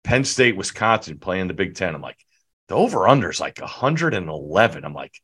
[0.05, 1.95] Penn State, Wisconsin playing the Big Ten.
[1.95, 2.19] I'm like,
[2.69, 4.85] the over under is like 111.
[4.85, 5.15] I'm like,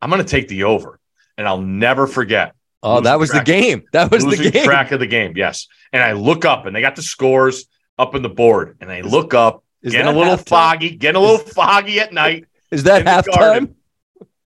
[0.00, 1.00] I'm going to take the over.
[1.36, 2.54] And I'll never forget.
[2.82, 3.84] Oh, that was the game.
[3.92, 4.64] That was the game.
[4.64, 5.32] Track of the game.
[5.36, 5.68] Yes.
[5.92, 7.66] And I look up and they got the scores
[7.98, 8.76] up in the board.
[8.80, 12.46] And I look up, it's getting a little foggy, getting a little foggy at night.
[12.70, 13.74] Is that halftime?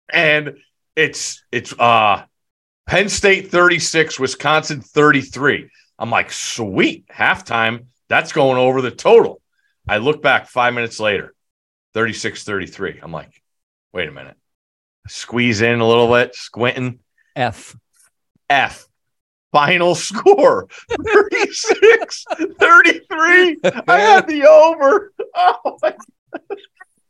[0.09, 0.57] And
[0.95, 2.23] it's it's uh
[2.87, 5.69] Penn State 36, Wisconsin 33.
[5.99, 7.87] I'm like, sweet, halftime.
[8.07, 9.41] That's going over the total.
[9.87, 11.33] I look back five minutes later,
[11.93, 12.99] 36 33.
[13.01, 13.41] I'm like,
[13.93, 14.35] wait a minute.
[15.07, 16.99] Squeeze in a little bit, squinting.
[17.35, 17.75] F.
[18.49, 18.87] F.
[19.51, 22.25] Final score 36
[22.59, 23.57] 33.
[23.87, 25.13] I had the over.
[25.39, 25.93] Oh my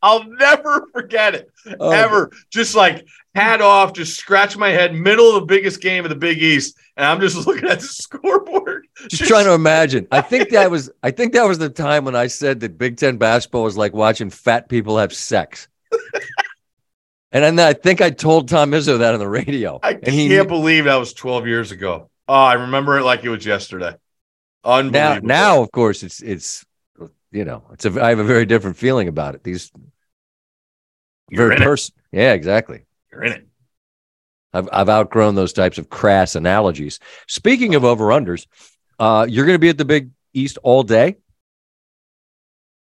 [0.02, 1.50] I'll never forget it.
[1.80, 1.90] Oh.
[1.90, 2.30] Ever.
[2.50, 6.16] Just like hat off, just scratch my head, middle of the biggest game of the
[6.16, 6.76] Big East.
[6.96, 8.86] And I'm just looking at the scoreboard.
[8.96, 10.06] Just, just trying to imagine.
[10.10, 12.96] I think that was I think that was the time when I said that Big
[12.96, 15.68] Ten basketball was like watching fat people have sex.
[17.32, 19.80] and then I think I told Tom Izzo that on the radio.
[19.82, 22.10] I and can't he, believe that was 12 years ago.
[22.28, 23.94] Oh, I remember it like it was yesterday.
[24.64, 25.26] Unbelievable.
[25.26, 26.64] Now, now of course, it's it's
[27.30, 29.44] you know, it's a I have a very different feeling about it.
[29.44, 29.70] These
[31.30, 31.94] You're very person.
[32.12, 32.84] Yeah, exactly.
[33.12, 33.48] You're in it.
[34.52, 36.98] I've I've outgrown those types of crass analogies.
[37.26, 38.46] Speaking of over unders,
[38.98, 41.16] uh, you're going to be at the Big East all day.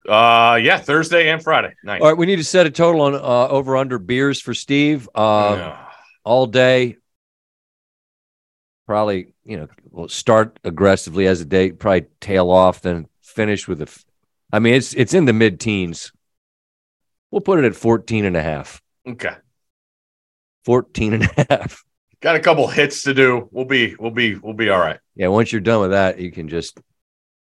[0.08, 2.02] Uh, yeah, Thursday and Friday night.
[2.02, 5.10] All right, we need to set a total on uh, over under beers for Steve.
[5.14, 5.86] Uh, yeah.
[6.24, 6.96] all day.
[8.86, 13.82] Probably, you know, we'll start aggressively as a day, probably tail off, then finish with
[13.82, 14.04] a
[14.52, 16.12] I mean, it's it's in the mid teens.
[17.32, 18.82] We'll put it at 14 and a half.
[19.08, 19.36] Okay.
[20.66, 21.84] 14 and a half.
[22.22, 23.48] Got a couple hits to do.
[23.52, 25.00] We'll be we'll be we'll be all right.
[25.16, 26.80] Yeah, once you're done with that, you can just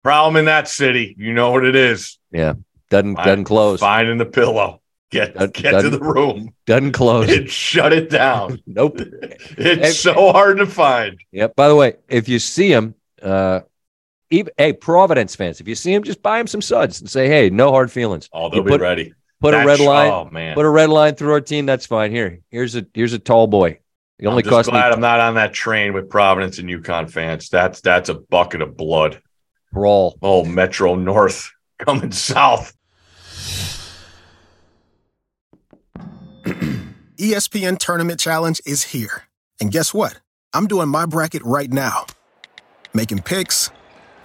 [0.03, 1.15] problem in that city.
[1.17, 2.19] You know what it is.
[2.31, 2.53] Yeah.
[2.89, 3.79] Doesn't Find, doesn't close.
[3.79, 4.81] Finding the pillow.
[5.09, 6.53] Get get to the room.
[6.65, 7.29] Doesn't close.
[7.29, 8.61] It shut it down.
[8.67, 8.97] nope.
[9.57, 11.19] It's so hard to find.
[11.31, 11.55] Yep.
[11.55, 13.61] By the way, if you see him, uh,
[14.29, 17.27] even, hey, Providence fans, if you see him, just buy him some suds and say,
[17.27, 18.29] hey, no hard feelings.
[18.33, 19.13] Oh, they'll you put, be ready.
[19.39, 20.11] Put that's, a red line.
[20.11, 21.65] Oh man, put a red line through our team.
[21.67, 22.11] That's fine.
[22.11, 23.79] Here, here's a here's a tall boy.
[24.19, 24.93] It only I'm cost glad me.
[24.95, 27.49] I'm not on that train with Providence and UConn fans.
[27.49, 29.21] That's that's a bucket of blood.
[29.71, 30.17] Brawl.
[30.23, 32.75] Oh, Metro North coming south.
[37.17, 39.25] ESPN Tournament Challenge is here,
[39.61, 40.19] and guess what?
[40.53, 42.07] I'm doing my bracket right now,
[42.93, 43.69] making picks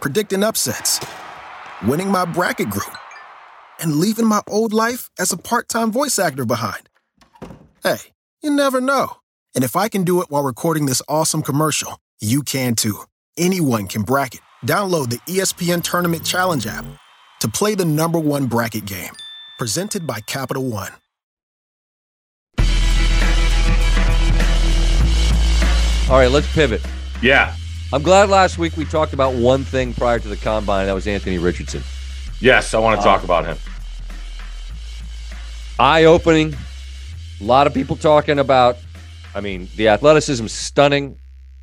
[0.00, 1.04] predicting upsets,
[1.86, 2.96] winning my bracket group,
[3.78, 6.88] and leaving my old life as a part time voice actor behind.
[7.82, 7.98] Hey,
[8.42, 9.16] you never know.
[9.54, 13.00] And if I can do it while recording this awesome commercial, you can too.
[13.36, 14.40] Anyone can bracket.
[14.66, 16.86] Download the ESPN Tournament Challenge app
[17.40, 19.12] to play the number one bracket game.
[19.58, 20.92] Presented by Capital One.
[26.10, 26.80] All right, let's pivot.
[27.22, 27.54] Yeah.
[27.92, 30.86] I'm glad last week we talked about one thing prior to the combine.
[30.86, 31.82] That was Anthony Richardson.
[32.40, 33.56] Yes, I want to talk Uh, about him.
[35.78, 36.54] Eye opening.
[37.40, 38.76] A lot of people talking about,
[39.34, 41.16] I mean, the athleticism is stunning.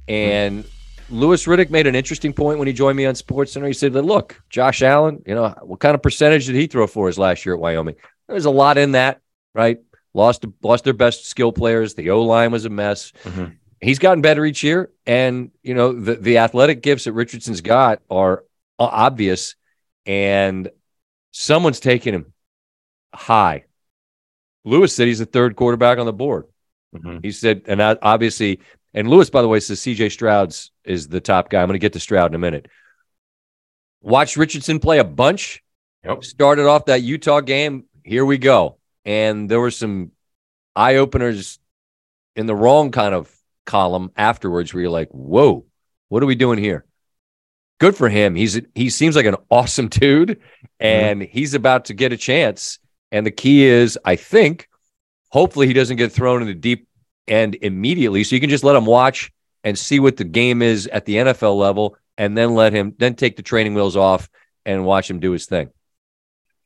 [0.10, 0.66] And
[1.10, 3.68] Louis Riddick made an interesting point when he joined me on Sports Center.
[3.68, 6.88] He said, that, Look, Josh Allen, you know, what kind of percentage did he throw
[6.88, 7.96] for us last year at Wyoming?
[8.28, 9.22] There's a lot in that,
[9.54, 9.78] right?
[10.14, 11.94] Lost, lost their best skill players.
[11.94, 13.14] The O line was a mess.
[13.24, 13.56] Mhm.
[13.82, 14.92] He's gotten better each year.
[15.06, 18.44] And, you know, the, the athletic gifts that Richardson's got are
[18.80, 19.56] obvious.
[20.06, 20.70] And
[21.32, 22.34] someone's taking him
[23.14, 23.66] high.
[24.66, 26.46] Louis said he's the third quarterback on the board.
[26.96, 27.24] Mhm.
[27.24, 28.60] He said, and obviously,
[28.94, 31.62] and Louis, by the way, says CJ Stroud's is the top guy.
[31.62, 32.68] I'm going to get to Stroud in a minute.
[34.02, 35.64] Watched Richardson play a bunch.
[36.04, 36.24] Yep.
[36.24, 37.86] Started off that Utah game.
[38.04, 38.78] Here we go.
[39.06, 40.12] And there were some
[40.76, 41.60] eye openers
[42.36, 43.34] in the wrong kind of
[43.68, 45.66] column afterwards where you're like, whoa,
[46.10, 46.86] what are we doing here?
[47.80, 48.34] Good for him.
[48.34, 50.42] He's he seems like an awesome dude,
[50.80, 52.80] and he's about to get a chance.
[53.12, 54.68] And the key is, I think,
[55.30, 56.88] hopefully he doesn't get thrown in the deep
[57.28, 58.24] end immediately.
[58.24, 59.32] So you can just let him watch
[59.64, 63.14] and see what the game is at the NFL level, and then let him then
[63.14, 64.28] take the training wheels off
[64.66, 65.70] and watch him do his thing.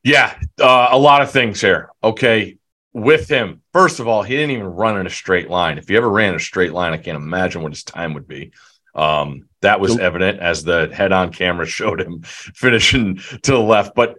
[0.02, 1.90] Yeah, uh, a lot of things here.
[2.02, 2.56] Okay,
[2.92, 5.78] with him, first of all, he didn't even run in a straight line.
[5.78, 8.52] If he ever ran a straight line, I can't imagine what his time would be.
[8.94, 13.94] Um, that was evident as the head-on camera showed him finishing to the left.
[13.94, 14.18] But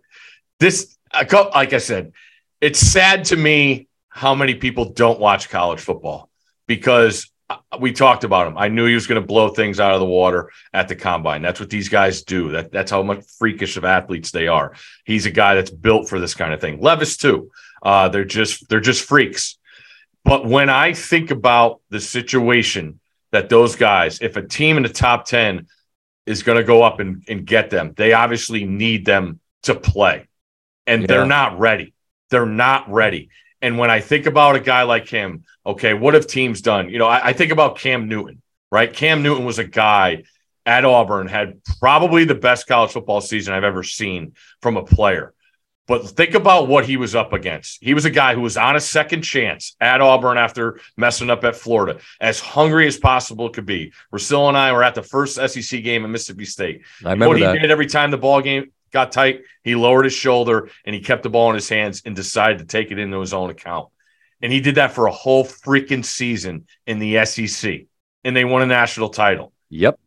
[0.59, 2.13] this, like I said,
[2.61, 6.29] it's sad to me how many people don't watch college football
[6.65, 8.57] because uh, we talked about him.
[8.57, 11.41] I knew he was going to blow things out of the water at the combine.
[11.41, 12.51] That's what these guys do.
[12.51, 14.73] That that's how much freakish of athletes they are.
[15.03, 16.79] He's a guy that's built for this kind of thing.
[16.79, 17.51] Levis too.
[17.83, 19.57] Uh, they're just they're just freaks.
[20.23, 22.99] But when I think about the situation
[23.33, 25.67] that those guys, if a team in the top ten
[26.25, 30.27] is going to go up and, and get them, they obviously need them to play,
[30.87, 31.07] and Yeah.
[31.07, 31.93] they're not ready.
[32.29, 33.29] They're not ready.
[33.61, 36.89] And when I think about a guy like him, okay, what have teams done?
[36.89, 38.41] You know, I, I think about Cam Newton,
[38.71, 38.91] right?
[38.91, 40.23] Cam Newton was a guy
[40.65, 45.32] at Auburn, had probably the best college football season I've ever seen from a player.
[45.85, 47.83] But think about what he was up against.
[47.83, 51.43] He was a guy who was on a second chance at Auburn after messing up
[51.43, 53.91] at Florida, as hungry as possible could be.
[54.13, 56.83] Russillo and I were at the first SEC game in Mississippi State.
[57.03, 57.59] I remember what he that.
[57.59, 61.23] did every time the ball game got tight, he lowered his shoulder and he kept
[61.23, 63.89] the ball in his hands and decided to take it into his own account.
[64.41, 67.87] And he did that for a whole freaking season in the SEC,
[68.23, 69.51] and they won a national title.
[69.69, 69.99] Yep.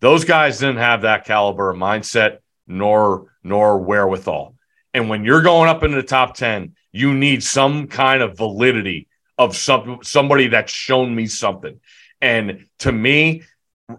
[0.00, 4.53] Those guys didn't have that caliber of mindset nor nor wherewithal.
[4.94, 9.08] And when you're going up into the top 10, you need some kind of validity
[9.36, 11.80] of some somebody that's shown me something.
[12.20, 13.42] And to me,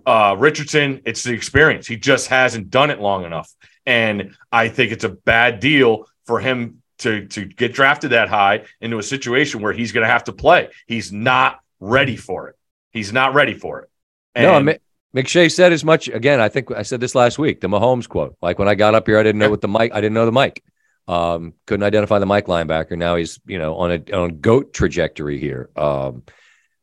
[0.05, 1.85] uh, Richardson, it's the experience.
[1.85, 3.53] He just hasn't done it long enough.
[3.85, 8.63] And I think it's a bad deal for him to to get drafted that high
[8.79, 10.69] into a situation where he's going to have to play.
[10.87, 12.55] He's not ready for it.
[12.91, 13.89] He's not ready for it.
[14.37, 14.77] no, And- Mi-
[15.13, 16.07] McShay said as much.
[16.07, 17.61] Again, I think I said this last week.
[17.61, 18.35] The Mahomes quote.
[18.41, 19.91] Like when I got up here, I didn't know what the Mike.
[19.93, 20.63] I didn't know the Mike.
[21.07, 22.97] Um, couldn't identify the Mike linebacker.
[22.97, 25.69] Now he's you know on a on goat trajectory here.
[25.75, 26.23] Um,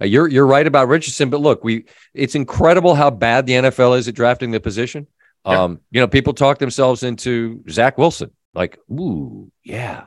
[0.01, 3.99] uh, you're you're right about Richardson, but look, we it's incredible how bad the NFL
[3.99, 5.07] is at drafting the position.
[5.45, 5.63] Yeah.
[5.65, 8.31] Um, you know, people talk themselves into Zach Wilson.
[8.55, 10.07] Like, ooh, yeah.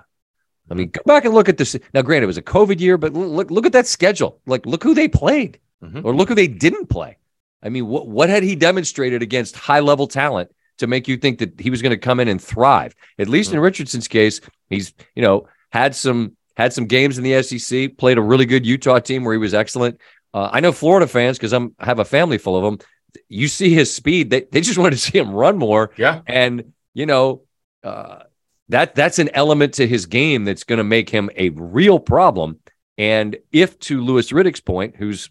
[0.71, 1.75] I mean, go back and look at this.
[1.93, 4.39] Now, granted, it was a COVID year, but look look at that schedule.
[4.45, 6.06] Like, look who they played, Mhm.
[6.06, 7.17] or look who they didn't play.
[7.62, 11.40] I mean, what what had he demonstrated against high level talent to make you think
[11.40, 12.96] that he was going to come in and thrive?
[13.20, 17.42] At least in Richardson's case, he's you know had some had some games in the
[17.44, 20.00] SEC, played a really good Utah team where he was excellent.
[20.34, 22.88] Uh, I know Florida fans because I'm I have a family full of them.
[23.30, 25.92] You see his speed; they they just wanted to see him run more.
[25.98, 26.22] yeah.
[26.28, 27.44] And you know,
[27.84, 28.24] uh,
[28.70, 32.60] that that's an element to his game that's going to make him a real problem.
[32.98, 35.30] And if to Louis Riddick's point, whose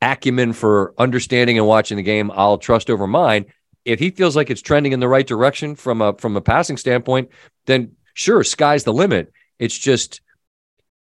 [0.00, 3.46] acumen for understanding and watching the game I'll trust over mine,
[3.84, 6.76] if he feels like it's trending in the right direction from a from a passing
[6.76, 7.30] standpoint,
[7.66, 9.32] then sure, sky's the limit.
[9.58, 10.20] It's just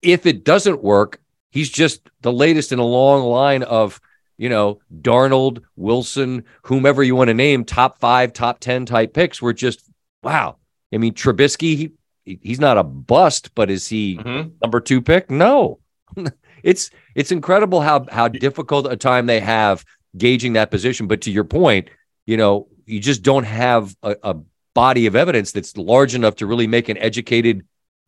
[0.01, 1.19] if it doesn't work,
[1.51, 3.99] he's just the latest in a long line of
[4.38, 9.41] you know Darnold, Wilson, whomever you want to name, top five, top ten type picks.
[9.41, 9.89] Were just
[10.23, 10.58] wow.
[10.93, 14.51] I mean, Trubisky, he, he's not a bust, but is he Mhm.
[14.62, 15.30] number two pick?
[15.30, 15.80] No.
[16.63, 19.84] it's it's incredible how how difficult a time they have
[20.17, 21.08] gauging that position.
[21.08, 21.89] But to your point,
[22.26, 24.36] you know, you just don't have a, a
[24.74, 27.66] body of evidence that's large enough to really make an educated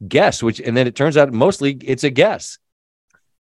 [0.08, 0.44] guess.
[0.44, 2.58] Which and then it turns out mostly it's a guess.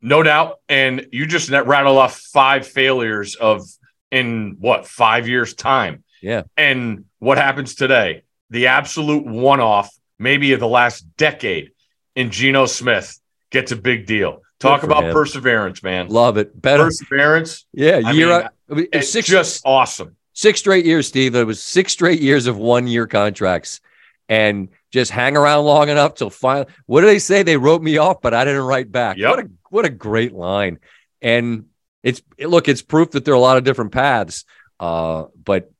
[0.01, 0.59] No doubt.
[0.67, 3.63] And you just rattle off five failures of
[4.09, 6.03] in what five years time.
[6.21, 6.43] Yeah.
[6.57, 8.23] And what happens today?
[8.49, 11.71] The absolute one off, maybe of the last decade
[12.15, 13.19] in Geno Smith
[13.51, 14.41] gets a big deal.
[14.59, 15.13] Talk about him.
[15.13, 16.07] perseverance, man.
[16.09, 16.59] Love it.
[16.59, 16.85] Better.
[16.85, 17.65] Perseverance.
[17.73, 18.01] yeah.
[18.05, 20.15] I Year mean, out- I mean, It's six just awesome.
[20.41, 21.35] Six straight years, Steve.
[21.35, 23.79] It was six straight years of one year contracts
[24.27, 26.67] and just hang around long enough till finally.
[26.85, 27.43] What do they say?
[27.43, 29.17] They wrote me off, but I didn't write back.
[29.17, 29.29] Yep.
[29.29, 30.79] What a what a great line.
[31.21, 31.65] And
[32.03, 34.45] it's look, it's proof that there are a lot of different paths.
[34.79, 35.71] Uh, but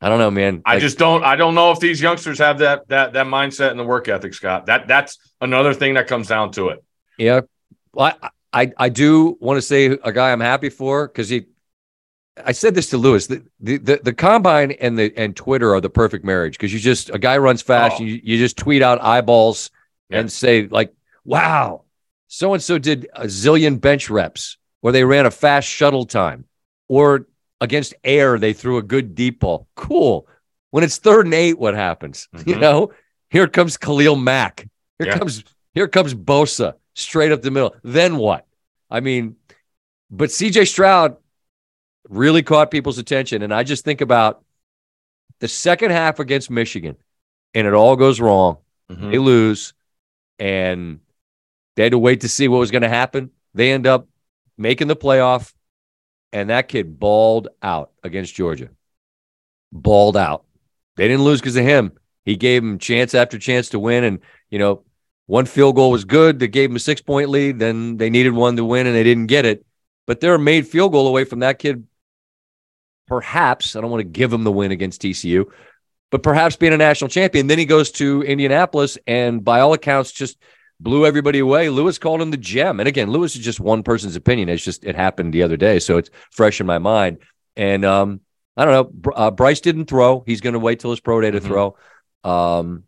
[0.00, 0.62] I don't know, man.
[0.64, 3.70] I Like, just don't I don't know if these youngsters have that that that mindset
[3.70, 4.66] and the work ethic, Scott.
[4.66, 6.82] That that's another thing that comes down to it.
[7.18, 7.42] yeah.
[7.92, 11.46] Well, I, I I do want to say a guy I'm happy for because he.
[12.44, 13.26] I said this to Louis.
[13.26, 16.78] The, the the the combine and the and Twitter are the perfect marriage because you
[16.78, 17.96] just a guy runs fast.
[18.00, 18.04] Oh.
[18.04, 19.70] You you just tweet out eyeballs
[20.08, 20.20] Yeah.
[20.20, 21.84] and say like, "Wow,
[22.28, 26.44] so and so did a zillion bench reps, or they ran a fast shuttle time,
[26.88, 27.26] or
[27.60, 30.26] against air they threw a good deep ball." Cool.
[30.70, 32.28] When it's third and eight, what happens?
[32.46, 32.60] You Mhm.
[32.60, 32.92] know,
[33.28, 34.66] here comes Khalil Mack.
[34.98, 35.18] Here Yeah.
[35.18, 37.74] comes here comes Bosa straight up the middle.
[37.82, 38.46] Then what?
[38.88, 39.36] I mean,
[40.10, 41.16] but CJ Stroud
[42.10, 43.42] really caught people's attention.
[43.42, 44.44] And I just think about
[45.38, 46.96] the second half against Michigan,
[47.54, 48.58] and it all goes wrong.
[48.90, 49.12] Mhm.
[49.12, 49.72] They lose,
[50.38, 51.00] and
[51.76, 53.30] they had to wait to see what was going to happen.
[53.54, 54.08] They end up
[54.58, 55.54] making the playoff,
[56.32, 58.68] and that kid balled out against Georgia.
[59.72, 60.44] Balled out.
[60.96, 61.92] They didn't lose because of him.
[62.24, 64.04] He gave them chance after chance to win.
[64.04, 64.18] And,
[64.50, 64.82] you know,
[65.26, 66.38] one field goal was good.
[66.38, 67.58] They gave them a six point lead.
[67.58, 69.64] Then they needed one to win and they didn't get it.
[70.06, 71.84] But they're a made field goal away from that kid.
[73.10, 75.46] Perhaps, I don't want to give him the win against TCU,
[76.12, 77.48] but perhaps being a national champion.
[77.48, 80.38] Then he goes to Indianapolis and, by all accounts, just
[80.78, 81.70] blew everybody away.
[81.70, 82.78] Louis called him the gem.
[82.78, 84.48] And again, Louis is just one person's opinion.
[84.48, 85.80] It's just, it happened the other day.
[85.80, 87.18] So it's fresh in my mind.
[87.56, 88.20] And um,
[88.56, 89.12] I don't know.
[89.12, 90.22] Uh, Bryce didn't throw.
[90.24, 91.44] He's going to wait till his pro day to Mhm.
[91.44, 91.66] throw.
[92.22, 92.84] Um,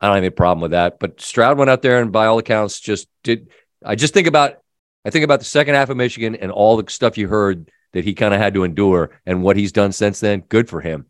[0.00, 0.98] I don't have any problem with that.
[0.98, 3.48] But Stroud went out there and, by all accounts, just did.
[3.84, 4.56] I just think about,
[5.04, 8.04] I think about the second half of Michigan and all the stuff you heard that
[8.04, 10.40] he kind of had to endure and what he's done since then.
[10.40, 11.06] Good for him.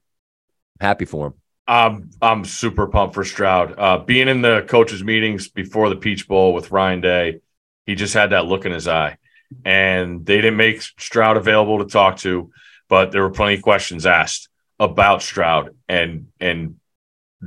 [0.80, 1.34] Happy for him.
[1.68, 3.78] Um, I'm super pumped for Stroud.
[3.78, 7.40] Uh, being in the coaches' meetings before the Peach Bowl with Ryan Day,
[7.86, 9.16] he just had that look in his eye.
[9.64, 12.50] And they didn't make Stroud available to talk to,
[12.88, 15.76] but there were plenty of questions asked about Stroud.
[15.88, 16.76] And and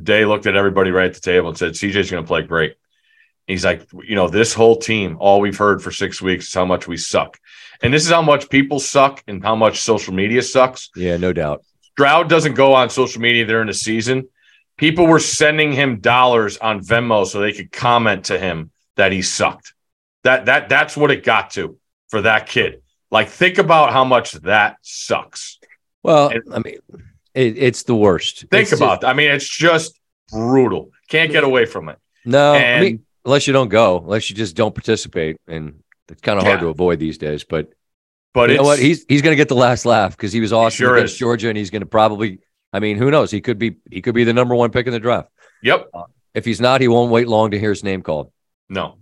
[0.02, 2.76] Day looked at everybody right at the table and said, CJ's going to play great.
[3.48, 6.66] He's like, you know, this whole team, all we've heard for six weeks is how
[6.66, 7.40] much we suck.
[7.82, 10.90] And this is how much people suck and how much social media sucks.
[10.96, 11.64] Yeah, no doubt.
[11.92, 14.28] Stroud doesn't go on social media during the season.
[14.78, 19.22] People were sending him dollars on Venmo so they could comment to him that he
[19.22, 19.74] sucked.
[20.24, 21.78] That that that's what it got to
[22.10, 22.82] for that kid.
[23.12, 25.60] Like think about how much that sucks.
[26.04, 26.78] Well, And- I mean,
[27.34, 28.46] it, it's the worst.
[28.52, 29.98] Think It's about I mean it's just
[30.30, 30.92] brutal.
[31.08, 31.98] Can't get away from it.
[32.26, 36.38] No, I mean, unless you don't go, unless you just don't participate, and it's kind
[36.40, 36.62] of hard Yeah.
[36.66, 37.44] to avoid these days.
[37.44, 37.74] But
[38.34, 38.80] But you know what?
[38.80, 41.20] He's he's going to get the last laugh because he was awesome sure against is.
[41.20, 42.40] Georgia, and he's going to probably.
[42.74, 43.32] I mean, who knows?
[43.32, 45.30] He could be he could be the number one pick in the draft.
[45.64, 45.90] yep.
[46.34, 48.30] If he's not, he won't wait long to hear his name called.
[48.68, 48.98] No.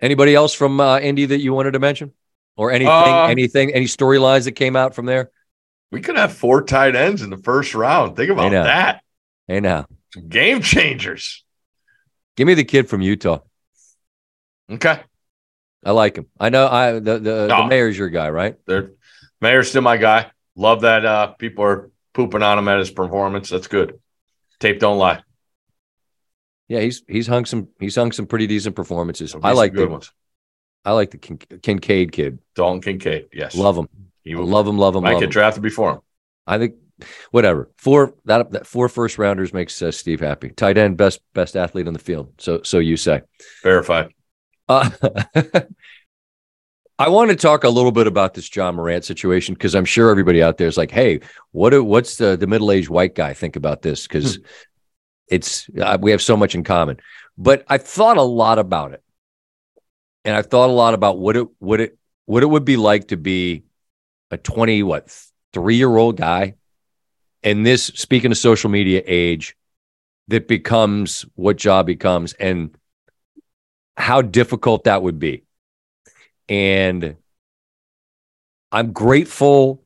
[0.00, 2.12] Anybody else from uh, Indy that you wanted to mention,
[2.56, 5.32] or anything, Uh, anything, any storylines that came out from there?
[5.90, 8.14] We could have four tight ends in the first round.
[8.14, 8.62] Think about know.
[8.62, 9.02] that.
[9.48, 11.44] Hey, now Some game changers.
[12.36, 13.40] give me the kid from Utah.
[14.70, 15.00] Okay.
[15.84, 16.26] I like him.
[16.38, 16.66] I know.
[16.66, 17.66] I the the, the No.
[17.66, 18.56] Mayer's your guy, right?
[18.66, 18.92] They're
[19.40, 20.30] Mayer's still my guy.
[20.56, 23.48] Love that uh people are pooping on him at his performance.
[23.48, 24.00] That's good.
[24.58, 25.22] Tape don't lie.
[26.68, 29.34] Yeah, he's he's hung some he's hung some pretty decent performances.
[29.42, 30.12] I like good the ones.
[30.84, 32.38] I like the Kin- Kincaid kid.
[32.54, 33.28] Dalton Kincaid.
[33.32, 33.54] Yes.
[33.54, 33.88] Love him.
[34.24, 34.78] he will, love him.
[34.78, 35.04] Love him.
[35.04, 36.00] I get drafted before him.
[36.46, 36.74] I think
[37.30, 37.70] whatever.
[37.76, 40.50] Four that, that four first rounders makes uh, Steve happy.
[40.50, 42.32] Tight end, best best athlete on the field.
[42.38, 43.22] So so you say.
[43.62, 44.08] Verified.
[44.68, 44.90] Uh,
[47.00, 50.10] I want to talk a little bit about this Ja Morant situation because I'm sure
[50.10, 51.20] everybody out there is like, "Hey,
[51.52, 54.42] what do, what's the the middle aged white guy think about this?" Because hmm.
[55.28, 56.98] it's uh, we have so much in common.
[57.36, 59.02] But I thought a lot about it,
[60.24, 61.96] and I thought a lot about what it what it
[62.26, 63.62] what it would be like to be
[64.30, 65.16] a 20 what
[65.52, 66.54] three year old guy
[67.42, 69.56] in this speaking of social media age
[70.26, 72.76] that becomes what job becomes and
[73.98, 75.44] how difficult that would be.
[76.48, 77.16] And
[78.70, 79.82] i'm grateful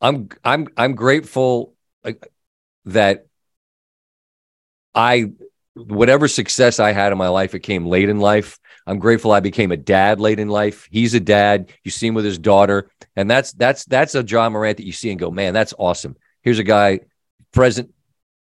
[0.00, 1.74] i'm i'm i'm grateful
[2.84, 3.26] that
[4.94, 5.30] i
[5.74, 8.58] whatever success i had in my life it came late in life.
[8.86, 10.88] I'm grateful i became a dad late in life.
[10.90, 11.72] He's a dad.
[11.84, 12.90] You see him with his daughter.
[13.16, 16.16] And that's that's that's a Ja Morant that you see and go man that's awesome.
[16.42, 17.00] Here's a guy
[17.52, 17.94] present.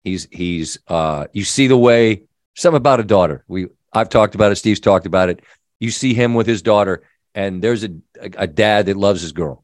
[0.04, 2.24] He's he's uh you see the way.
[2.58, 3.44] Something about a daughter.
[3.48, 4.56] We i've talked about it.
[4.56, 5.42] Steve's talked about it.
[5.80, 7.90] You see him with his daughter and there's a
[8.20, 9.64] a dad that loves his girl.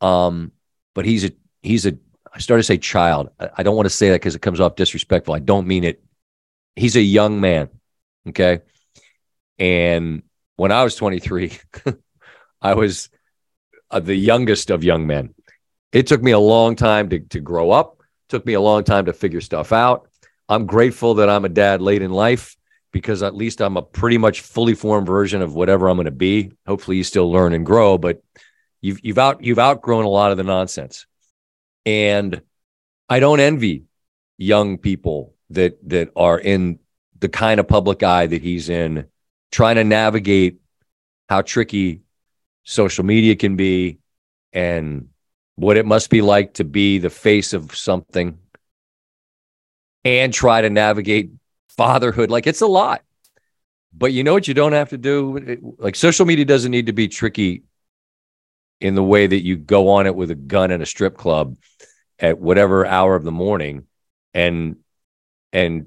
[0.00, 0.52] Um
[0.94, 1.32] but he's a
[1.62, 1.96] he's a
[2.34, 3.30] i started to say child.
[3.40, 5.34] I, don't want to say that because it comes off disrespectful.
[5.34, 6.02] I don't mean it.
[6.76, 7.70] He's a young man
[8.28, 8.60] okay?
[9.58, 10.22] And
[10.56, 11.52] when i was 23
[12.62, 13.10] i was
[13.90, 15.34] uh, the youngest of young men.
[15.92, 19.06] It took me a long time to, to grow up, took me a long time
[19.06, 20.08] to figure stuff out.
[20.48, 22.56] I'm grateful that I'm a dad late in life
[22.92, 26.10] because at least I'm a pretty much fully formed version of whatever I'm going to
[26.10, 26.52] be.
[26.66, 28.22] Hopefully you still learn and grow, but
[28.80, 31.06] you've you've out you've outgrown a lot of the nonsense.
[31.84, 32.40] And
[33.08, 33.84] I don't envy
[34.36, 36.78] young people that that are in
[37.18, 39.06] the kind of public eye that he's in
[39.50, 40.60] trying to navigate
[41.28, 42.02] how tricky
[42.64, 43.98] social media can be
[44.52, 45.08] and
[45.56, 48.38] what it must be like to be the face of something
[50.04, 51.30] and try to navigate
[51.78, 52.30] fatherhood.
[52.30, 53.02] Like it's a lot.
[53.94, 55.74] But you know what you don't have to do?
[55.78, 57.62] Like social media doesn't need to be tricky
[58.80, 61.56] in the way that you go on it with a gun in a strip club
[62.18, 63.86] at whatever hour of the morning
[64.34, 64.76] and
[65.52, 65.86] and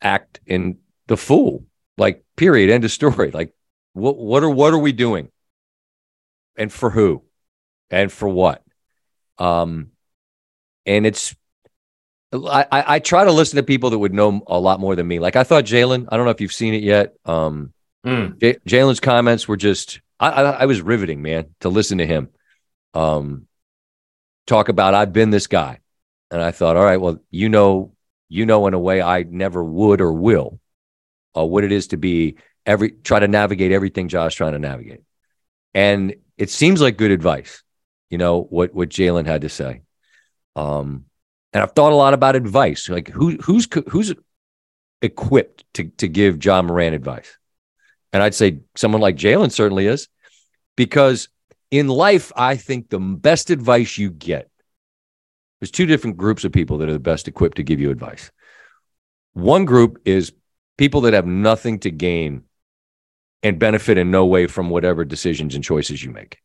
[0.00, 0.78] act in
[1.08, 1.64] the fool.
[1.98, 2.70] Like period.
[2.70, 3.30] End of story.
[3.32, 3.52] Like
[3.94, 5.30] what what are what are we doing?
[6.56, 7.24] And for who?
[7.90, 8.62] And for what?
[9.38, 9.88] Um,
[10.86, 11.34] and it's
[12.32, 15.18] I, I try to listen to people that would know a lot more than me.
[15.18, 16.08] Like I thought Jalen.
[16.10, 17.14] I don't know if you've seen it yet.
[17.24, 17.72] Um,
[18.06, 18.38] mm.
[18.40, 22.28] J- Jalen's comments were just I, I, I was riveting, man, to listen to him.
[22.94, 23.46] Um,
[24.46, 25.80] talk about I've been this guy,
[26.30, 27.92] and I thought, all right, well, you know,
[28.28, 30.60] you know, in a way I never would or will,
[31.36, 35.02] uh, what it is to be every try to navigate everything Ja's trying to navigate,
[35.74, 37.62] and it seems like good advice
[38.10, 39.82] you know what what Jalen had to say.
[40.56, 41.06] Um,
[41.52, 44.14] and I've thought a lot about advice, like who who's who's
[45.02, 47.36] equipped to to give Ja Morant advice,
[48.12, 50.08] and I'd say someone like Jalen certainly is,
[50.76, 51.28] because
[51.70, 54.48] in life I think the best advice you get.
[55.60, 58.30] There's two different groups of people that are the best equipped to give you advice.
[59.34, 60.32] One group is
[60.78, 62.44] people that have nothing to gain
[63.42, 66.38] and benefit in no way from whatever decisions and choices you make,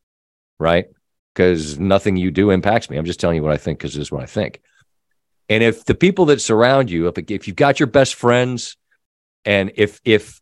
[0.59, 0.87] right?
[1.35, 2.97] because nothing you do impacts me.
[2.97, 4.61] I'm just telling you what I think because this is what I think.
[5.49, 8.77] And if the people that surround you, if, if you've got your best friends,
[9.43, 10.41] and if if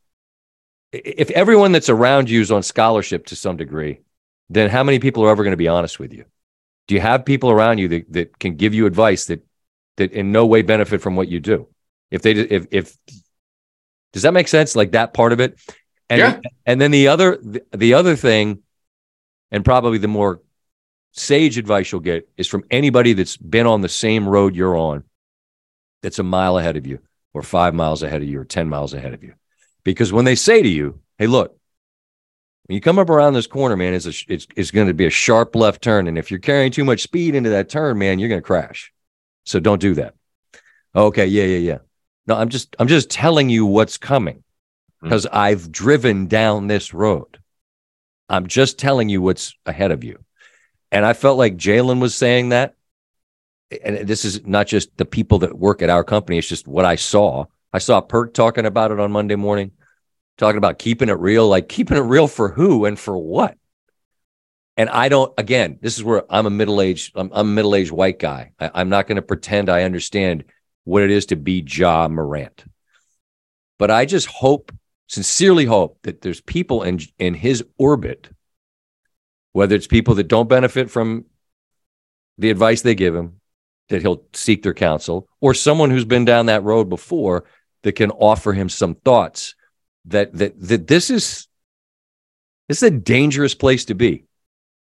[0.92, 4.00] if everyone that's around you is on scholarship to some degree,
[4.50, 6.26] then how many people are ever going to be honest with you?
[6.88, 9.46] Do you have people around you that, that can give you advice that
[9.98, 11.68] that in no way benefit from what you do?
[12.12, 12.98] If they if if
[14.14, 14.76] does that make sense?
[14.76, 15.60] Like that part of it,
[16.10, 16.40] and yeah.
[16.66, 18.62] and then the other the, the other thing,
[19.52, 20.42] and probably the more
[21.14, 25.04] sage advice you'll get is from anybody that's been on the same road you're on
[26.02, 27.00] that's a mile ahead of you
[27.34, 29.34] or five miles ahead of you or 10 miles ahead of you.
[29.84, 31.58] Because when they say to you, hey, look,
[32.66, 35.06] when you come up around this corner, man, it's, a, it's, it's going to be
[35.06, 36.08] a sharp left turn.
[36.08, 38.94] And if you're carrying too much speed into that turn, man, you're going to crash.
[39.46, 40.14] So don't do that.
[40.96, 41.26] Okay.
[41.26, 41.44] Yeah.
[41.44, 41.58] Yeah.
[41.58, 41.78] Yeah.
[42.28, 44.44] No, I'm just, I'm just telling you what's coming
[45.02, 45.36] because mm-hmm.
[45.36, 47.40] I've driven down this road.
[48.30, 50.24] I'm just telling you what's ahead of you.
[50.94, 52.76] And I felt like Jalen was saying that.
[53.84, 56.86] And this is not just the people that work at our company, it's just what
[56.86, 57.46] I saw.
[57.74, 59.72] I saw Perk talking about it on Monday morning,
[60.38, 63.58] talking about keeping it real, like keeping it real for who and for what.
[64.78, 67.76] And I don't, again, this is where I'm a middle aged, I'm, I'm, a middle
[67.76, 68.52] aged white guy.
[68.60, 70.44] I, am not going to pretend I understand
[70.84, 72.66] what it is to be Ja Morant.
[73.80, 74.72] But I just hope,
[75.08, 78.30] sincerely hope that there's people in, in his orbit
[79.54, 81.26] whether it's people that don't benefit from
[82.38, 83.40] the advice they give him
[83.90, 87.46] that he'll seek their counsel, or someone who's been down that road before
[87.84, 89.56] that can offer him some thoughts
[90.06, 91.48] that that that this is
[92.68, 94.26] this is a dangerous place to be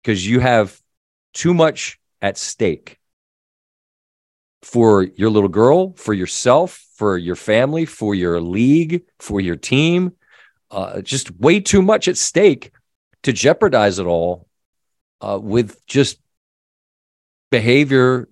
[0.02, 0.80] because you have
[1.34, 2.98] too much at stake
[4.62, 10.12] for your little girl, for yourself, for your family, for your league, for your team.
[10.70, 12.70] Uh, just way too much at stake
[13.24, 14.46] to jeopardize it all
[15.22, 16.18] uh, with just
[17.50, 18.28] behavior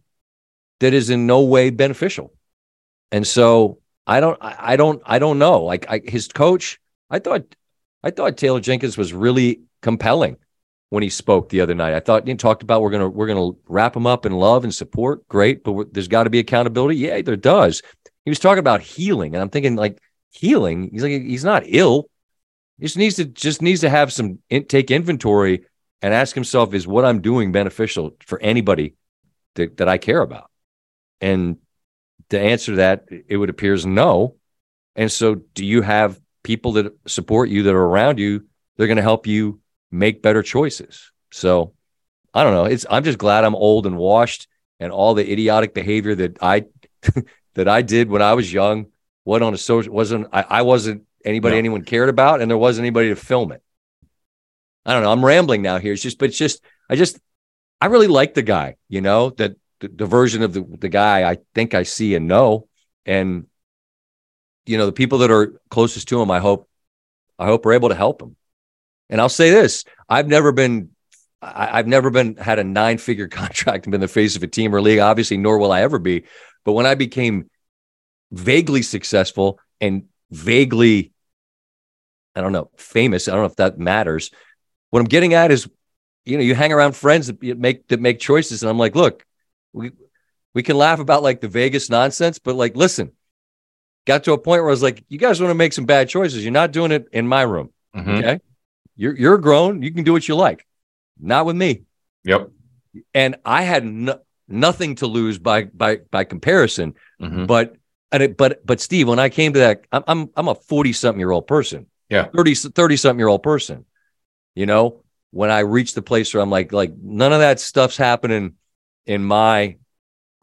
[0.81, 2.33] that is in no way beneficial.
[3.13, 5.65] And so I don't, I don't, I don't know.
[5.65, 7.55] Like I, his coach, I thought,
[8.03, 10.37] I thought Taylor Jenkins was really compelling
[10.91, 11.95] when he spoke the other night.
[11.95, 14.75] I thought he talked about we're gonna we're gonna wrap him up in love and
[14.75, 15.27] support.
[15.29, 16.97] Great, but there's got to be accountability.
[16.97, 17.83] Yeah, there does.
[18.25, 19.99] He was talking about healing, and I'm thinking like
[20.31, 20.91] healing.
[20.93, 22.09] He's like he's not ill.
[22.79, 25.65] He just needs to just needs to have some in, take inventory
[26.03, 28.95] and ask himself: Is what I'm doing beneficial for anybody
[29.55, 30.51] that, that I care about?
[31.21, 31.59] And
[32.29, 34.37] the answer to that, it would appear is no.
[34.97, 38.47] And so, do you have people that support you that are around you?
[38.77, 41.11] They're going to help you make better choices.
[41.31, 41.75] So
[42.33, 42.65] I don't know.
[42.65, 44.49] It's I'm just glad I'm old and washed
[44.79, 46.67] and all the idiotic behavior that I
[47.55, 48.87] that I did when I was young
[49.25, 51.59] what on a social wasn't I, I wasn't anybody no.
[51.59, 53.63] anyone cared about and there wasn't anybody to film it.
[54.85, 55.13] I don't know.
[55.13, 55.93] I'm rambling now here.
[55.93, 57.19] It's just but it's just I just
[57.81, 61.29] I really like the guy, you know, that the, the version of the, the guy
[61.29, 62.69] I think I see and know.
[63.07, 63.47] And
[64.67, 66.69] you know, the people that are closest to him, I hope
[67.39, 68.37] I hope are able to help him.
[69.09, 70.91] And I'll say this: I've never been,
[71.43, 74.47] I, have never been had a nine figure contract and been the face of a
[74.47, 75.01] team or league.
[75.01, 76.25] Obviously, nor will I ever be.
[76.65, 77.51] But when I became
[78.31, 81.13] vaguely successful and vaguely,
[82.37, 83.27] I don't know, famous.
[83.27, 84.31] I don't know if that matters.
[84.91, 85.69] What I'm getting at is,
[86.25, 89.25] you know, you hang around friends that make that make choices, and I'm like, look,
[89.73, 89.93] we
[90.55, 93.13] we can laugh about like the Vegas nonsense, but like, listen,
[94.07, 96.09] got to a point where I was like, you guys want to make some bad
[96.09, 96.45] choices.
[96.45, 97.73] You're not doing it in my room.
[97.95, 98.11] Mm-hmm.
[98.11, 98.41] Okay.
[98.97, 99.83] You're you're grown.
[99.83, 100.67] You can do what you like.
[101.19, 101.83] Not with me.
[102.25, 102.51] Yep.
[103.15, 106.95] And I had no, nothing to lose by by by comparison.
[107.21, 107.47] Mm-hmm.
[107.47, 107.77] But
[108.13, 110.93] and it, but but Steve, when I came to that, I'm I'm I'm a 40
[110.93, 111.87] something year old person.
[112.09, 112.27] Yeah.
[112.35, 113.85] 30 30 something year old person.
[114.55, 117.97] You know, when I reach the place where I'm like like none of that stuff's
[117.97, 118.55] happening
[119.07, 119.77] in my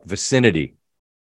[0.05, 0.75] vicinity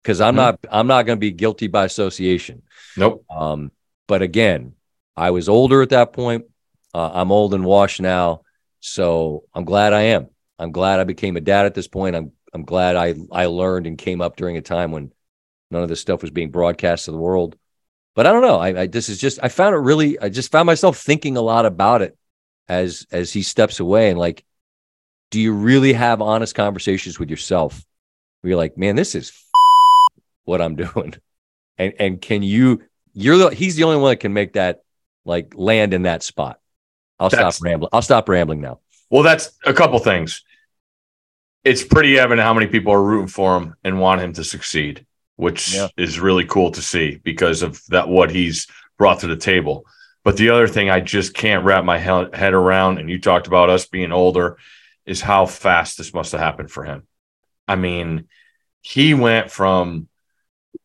[0.03, 0.37] because I'm mm-hmm.
[0.37, 2.63] not I'm not going to be guilty by association.
[2.97, 3.25] Nope.
[3.31, 3.71] Um,
[4.07, 4.75] but again,
[5.17, 6.47] I was older at that point.
[6.95, 8.43] Uh, I'm old and washed now,
[8.81, 10.29] so I'm glad I am.
[10.59, 12.17] I'm glad I became a dad at this point.
[12.17, 15.13] I'm I'm glad I I learned and came up during a time when
[15.71, 17.57] none of this stuff was being broadcast to the world.
[18.15, 18.59] But I don't know.
[18.59, 20.19] I, I this is just I found it really.
[20.19, 22.19] I just found myself thinking a lot about it
[22.69, 24.45] as as he steps away and like,
[25.31, 27.85] do you really have honest conversations with yourself?
[28.41, 31.15] Where you're like, man, this is f- what I'm doing,
[31.79, 32.83] and and can you?
[33.15, 34.83] You're the he's the only one that can make that
[35.25, 36.59] like land in that spot.
[37.19, 37.91] I'll that's, stop rambling.
[37.93, 38.81] I'll stop rambling now.
[39.11, 40.43] Well, that's a couple things.
[41.65, 45.07] It's pretty evident how many people are rooting for him and want him to succeed,
[45.37, 45.89] which yeah.
[45.97, 48.67] is really cool to see because of that what he's
[48.99, 49.85] brought to the table.
[50.25, 53.71] But the other thing I just can't wrap my head around, and you talked about
[53.71, 54.59] us being older,
[55.05, 57.07] is how fast this must have happened for him.
[57.67, 58.29] I mean,
[58.81, 60.09] he went from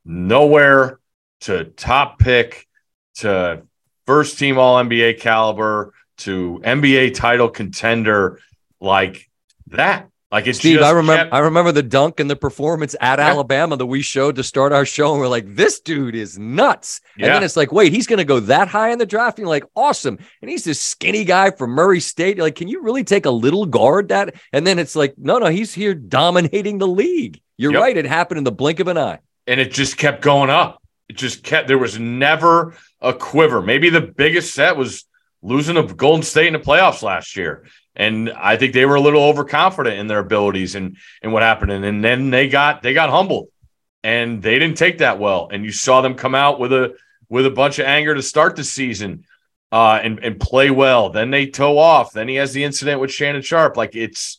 [0.04, 1.00] nowhere
[1.42, 2.68] to top pick
[3.16, 3.64] to
[4.08, 8.40] first team All NBA caliber to NBA title contender
[8.80, 9.30] like
[9.68, 10.10] that.
[10.30, 11.34] Like it's Steve, I remember kept...
[11.34, 13.28] I remember the dunk and the performance at yeah.
[13.28, 17.00] Alabama that we showed to start our show, and we're like, this dude is nuts.
[17.16, 17.28] Yeah.
[17.28, 19.38] And then it's like, wait, he's gonna go that high in the draft.
[19.38, 20.18] And you're like, awesome.
[20.42, 22.36] And he's this skinny guy from Murray State.
[22.36, 24.36] You're like, can you really take a little guard that?
[24.52, 27.40] And then it's like, no, no, he's here dominating the league.
[27.56, 27.82] You're yep.
[27.82, 27.98] right.
[27.98, 29.20] It happened in the blink of an eye.
[29.48, 30.84] And it just kept going up.
[31.08, 33.62] It just kept there was never a quiver.
[33.62, 35.06] Maybe the biggest set was
[35.42, 37.66] losing to Golden State in the playoffs last year.
[37.98, 41.72] And I think they were a little overconfident in their abilities and and what happened.
[41.72, 43.50] And, and then they got they got humbled
[44.04, 45.50] and they didn't take that well.
[45.52, 46.96] And you saw them come out with a
[47.28, 49.26] with a bunch of anger to start the season
[49.72, 51.10] uh, and and play well.
[51.10, 52.14] Then they toe off.
[52.14, 53.76] Then he has the incident with Shannon Sharpe.
[53.76, 54.38] Like it's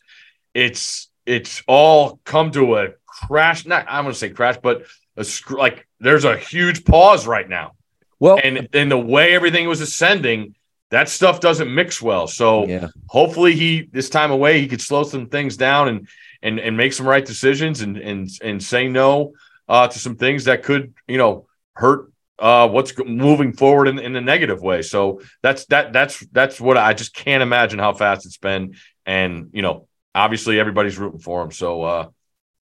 [0.53, 3.65] it's it's all come to a crash.
[3.65, 4.83] Not I'm going to say crash, but
[5.17, 7.73] a, like there's a huge pause right now.
[8.19, 10.55] Well, and and the way everything was ascending,
[10.91, 12.27] that stuff doesn't mix well.
[12.27, 12.87] So yeah.
[13.07, 16.07] hopefully he this time away he could slow some things down and
[16.41, 19.33] and and make some right decisions and and and say no
[19.67, 24.15] uh, to some things that could you know hurt uh, what's moving forward in, in
[24.15, 24.81] a negative way.
[24.81, 28.75] So that's that that's that's what I just can't imagine how fast it's been.
[29.05, 32.07] And you know, obviously everybody's rooting for him, so uh,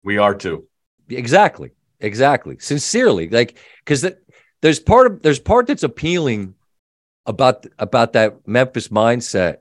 [0.04, 0.68] we are too.
[1.10, 4.20] exactly, exactly, sincerely, like because that
[4.62, 6.56] there's part of there's part that's appealing
[7.28, 9.58] about about that Memphis mindset.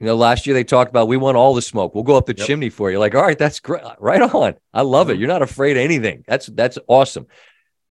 [0.00, 1.94] You know, last year they talked about we want all the smoke.
[1.94, 2.46] We'll go up the yep.
[2.46, 2.98] chimney for you.
[2.98, 3.82] Like, all right, that's great.
[3.98, 4.54] Right on.
[4.72, 5.14] I love mm-hmm.
[5.14, 5.18] it.
[5.18, 6.24] You're not afraid of anything.
[6.26, 7.26] That's that's awesome.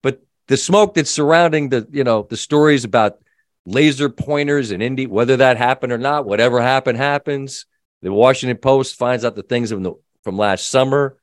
[0.02, 3.18] But the smoke that's surrounding the, you know, the stories about
[3.66, 7.66] laser pointers and Indy, whether that happened or not, whatever happened, happens.
[8.00, 9.94] The Washington Post finds out the things from the
[10.24, 11.18] from last summer.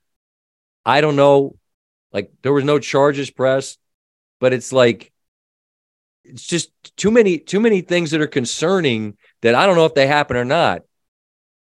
[0.86, 1.57] I don't know.
[2.13, 3.80] Like there was no charges pressed,
[4.39, 5.11] but it's like
[6.30, 9.93] it's just too many too many things that are concerning that I don't know if
[9.93, 10.84] they happen or not.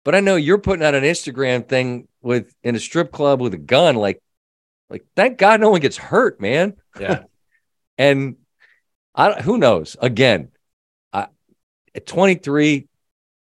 [0.04, 3.54] But I know you're putting out an Instagram thing with in a strip club with
[3.54, 4.22] a gun, like,
[4.88, 6.76] like thank God no one gets hurt, man.
[6.98, 7.24] Yeah.
[7.98, 8.36] and
[9.14, 9.96] I who knows?
[10.00, 10.48] Again,
[11.12, 11.28] I
[11.94, 12.88] at 23,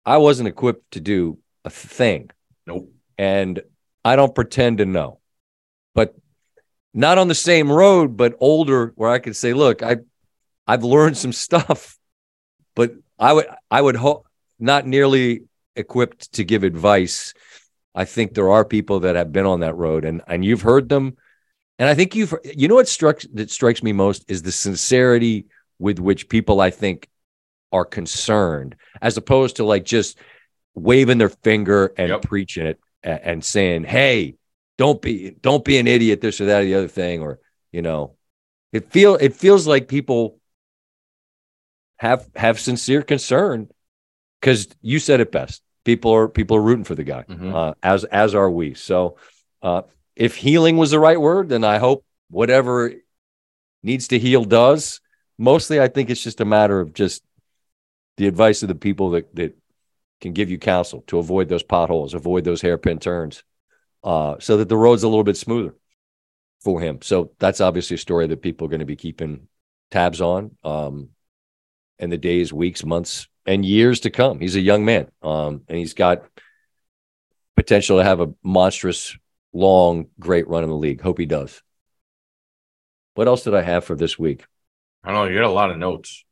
[0.06, 2.32] I wasn't equipped to do a thing.
[2.66, 2.92] Nope.
[3.18, 3.62] And
[4.04, 5.20] I don't pretend to know.
[5.94, 6.16] But
[6.94, 9.98] not on the same road, but older, where I could say, look, I
[10.72, 11.98] I've learned some stuff,
[12.76, 14.26] but I would I would hope
[14.58, 15.44] not nearly
[15.76, 17.34] equipped to give advice.
[17.94, 20.88] I think there are people that have been on that road and and you've heard
[20.88, 21.18] them.
[21.78, 25.48] And I think you've you know what struck that strikes me most is the sincerity
[25.78, 27.10] with which people I think
[27.74, 30.18] are concerned, as opposed to like just
[30.74, 32.22] waving their finger and yep.
[32.22, 34.36] preaching it and, and saying, "Hey,
[34.78, 37.40] don't be don't be an idiot," this or that or the other thing, or
[37.74, 38.16] you know,
[38.72, 40.38] it feel it feels like people
[42.02, 43.70] have have sincere concern
[44.40, 45.62] because you said it best.
[45.86, 47.54] People are people are rooting for the guy, mm-hmm.
[47.54, 48.74] uh, as as are we.
[48.74, 49.18] So,
[49.62, 49.84] uh,
[50.16, 52.92] if healing was the right word, then I hope whatever
[53.84, 55.00] needs to heal does.
[55.38, 57.22] Mostly, I think it's just a matter of just
[58.18, 59.56] the advice of the people that that
[60.22, 63.44] can give you counsel to avoid those potholes, avoid those hairpin turns,
[64.04, 65.76] uh, so that the road's a little bit smoother
[66.62, 66.98] for him.
[67.04, 69.48] So that's obviously a story that people are going to be keeping
[69.92, 70.58] tabs on.
[70.64, 71.10] Um,
[72.02, 74.40] in the days, weeks, months, and years to come.
[74.40, 76.24] He's a young man, um, and he's got
[77.56, 79.16] potential to have a monstrous,
[79.54, 81.02] long, great run in the league.
[81.02, 81.62] Hope he does.
[83.14, 84.46] What else did I have for this week?
[85.04, 85.32] I don't know.
[85.32, 86.26] You got a lot of notes.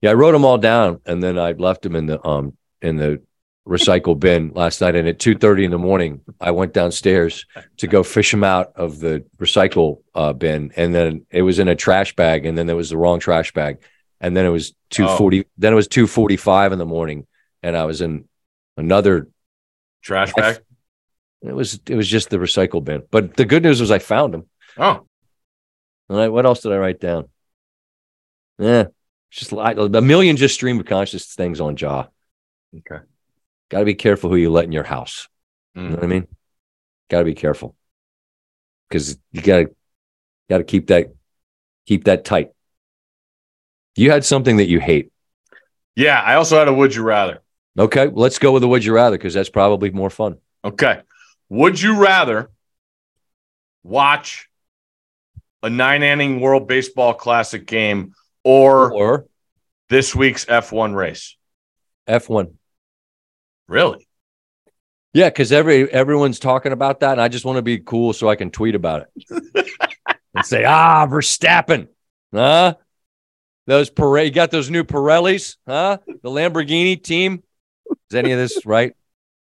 [0.00, 2.96] Yeah, I wrote them all down, and then I left them in the um in
[2.96, 3.22] the
[3.66, 4.96] recycle bin last night.
[4.96, 7.46] And at two thirty in the morning, I went downstairs
[7.76, 11.68] to go fish them out of the recycle uh, bin, and then it was in
[11.68, 13.78] a trash bag, and then there was the wrong trash bag
[14.22, 15.44] and then it was 240 oh.
[15.58, 17.26] then it was 245 in the morning
[17.62, 18.26] and i was in
[18.76, 19.28] another
[20.00, 20.60] trash bag?
[21.42, 23.02] It was it was just the recycle bin.
[23.10, 24.48] But the good news was i found them
[24.78, 25.06] oh.
[26.08, 27.28] And I, what else did i write down?
[28.58, 28.86] Yeah
[29.32, 32.04] just like a million just stream of conscious things on Ja.
[32.76, 33.02] Okay.
[33.70, 35.26] Got to be careful who you let in your house.
[35.76, 35.82] Mm.
[35.82, 36.26] you know what i mean?
[37.08, 37.74] Got to be careful.
[38.88, 39.74] Because you got to
[40.50, 41.14] got to keep that
[41.86, 42.50] keep that tight
[43.96, 45.12] you had something that you hate.
[45.94, 47.42] Yeah, I also had a would you rather.
[47.78, 50.38] Okay, let's go with the would you rather because that's probably more fun.
[50.64, 51.00] Okay.
[51.48, 52.50] Would you rather
[53.82, 54.48] watch
[55.62, 58.14] a nine inning World Baseball Classic game
[58.44, 59.26] or, or
[59.88, 61.36] this week's F1 race?
[62.08, 62.54] F1.
[63.68, 64.06] Really?
[65.14, 68.30] Yeah, because every everyone's talking about that, and I just want to be cool so
[68.30, 69.68] I can tweet about it
[70.34, 71.88] and say, "Ah, Verstappen,
[72.32, 72.74] huh?
[73.66, 75.98] Those Pirelli, you got those new Pirellis, huh?
[76.06, 77.42] The Lamborghini team.
[78.10, 78.94] Is any of this right?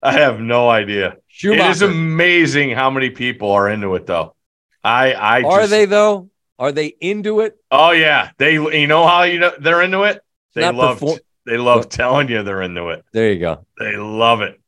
[0.03, 1.17] I have no idea.
[1.29, 1.63] Schumacher.
[1.63, 4.35] It is amazing how many people are into it, though.
[4.83, 6.31] I, I are they though?
[6.59, 7.57] Are they into it?
[7.71, 8.55] Oh yeah, they.
[8.55, 10.21] You know how you know they're into it?
[10.55, 10.99] They love.
[10.99, 13.05] Perform- they love telling you they're into it.
[13.13, 13.67] There you go.
[13.79, 14.61] They love it.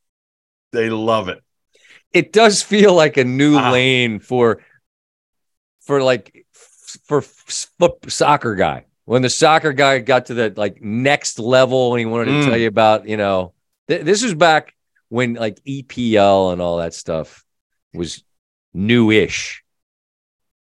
[0.71, 1.41] They love it.
[2.11, 4.61] It does feel like a new uh, lane for,
[5.81, 6.45] for like,
[7.05, 7.23] for
[8.07, 12.25] soccer guy when the soccer guy got to the like next level and he wanted
[12.25, 12.45] to mm.
[12.45, 13.53] tell you about, you know,
[13.87, 14.73] th- this was back
[15.09, 17.45] when like EPL and all that stuff
[17.93, 18.23] was
[18.73, 19.63] newish.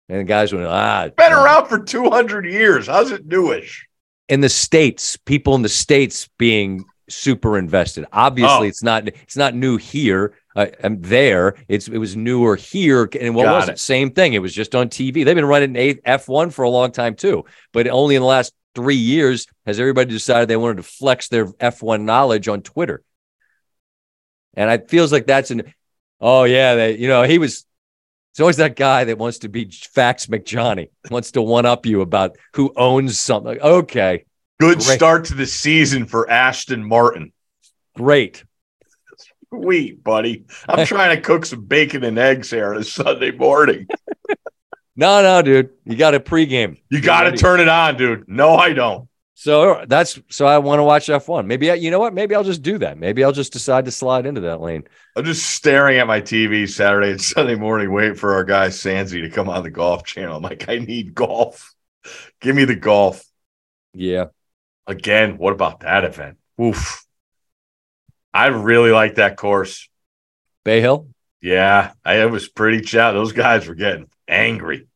[0.08, 2.88] And the guys went, ah, been around for 200 years.
[2.88, 3.86] How's it newish?
[4.28, 8.06] In the States, people in the States being super invested.
[8.12, 8.68] Obviously, oh.
[8.68, 10.34] it's not it's not new here.
[10.54, 11.56] Uh, I'm there.
[11.68, 13.72] It's it was newer here, and what Got was it?
[13.72, 13.78] it?
[13.78, 14.32] Same thing.
[14.32, 15.24] It was just on TV.
[15.24, 18.96] They've been running F1 for a long time too, but only in the last three
[18.96, 23.02] years has everybody decided they wanted to flex their F1 knowledge on Twitter.
[24.54, 25.72] And it feels like that's an
[26.20, 27.66] oh yeah, they you know he was.
[28.32, 32.00] It's always that guy that wants to be Fax McJohnny, wants to one up you
[32.00, 33.60] about who owns something.
[33.60, 34.24] Okay,
[34.60, 34.96] good Great.
[34.96, 37.32] start to the season for Aston Martin.
[37.96, 38.44] Great.
[39.48, 40.44] Sweet, buddy.
[40.68, 43.88] I'm trying to cook some bacon and eggs here on a Sunday morning.
[44.96, 45.70] No, no, dude.
[45.86, 46.78] You got a pregame.
[46.90, 48.28] You got to turn it on, dude.
[48.28, 49.08] No, I don't.
[49.32, 51.46] So that's so I want to watch F1.
[51.46, 52.12] Maybe I, you know what?
[52.12, 52.98] Maybe I'll just do that.
[52.98, 54.84] Maybe I'll just decide to slide into that lane.
[55.16, 59.22] I'm just staring at my TV Saturday and Sunday morning, waiting for our guy Sansi
[59.22, 60.36] to come on the golf channel.
[60.36, 61.72] I'm like, I need golf.
[62.42, 63.24] Give me the golf.
[63.94, 64.26] Yeah.
[64.90, 66.36] Again, what about that event?
[66.60, 67.04] Oof.
[68.34, 69.88] I really like that course.
[70.64, 71.08] Bay Hill.
[71.40, 73.14] Yeah, I, it was pretty chat.
[73.14, 74.86] Those guys were getting angry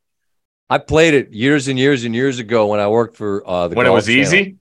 [0.70, 3.76] I played it years and years and years ago when I worked for uh, the
[3.76, 4.20] when it was Channel.
[4.22, 4.56] easy.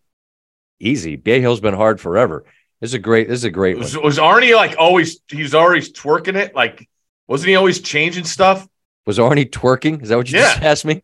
[0.79, 1.15] Easy.
[1.15, 2.43] Bay Hill's been hard forever.
[2.81, 3.29] This is a great.
[3.29, 4.05] This is a great Was, one.
[4.05, 5.21] was Arnie like always?
[5.29, 6.53] He's always twerking it.
[6.53, 6.87] Like,
[7.27, 8.67] wasn't he always changing stuff?
[9.05, 10.01] Was Arnie twerking?
[10.03, 11.01] Is that what you just asked me?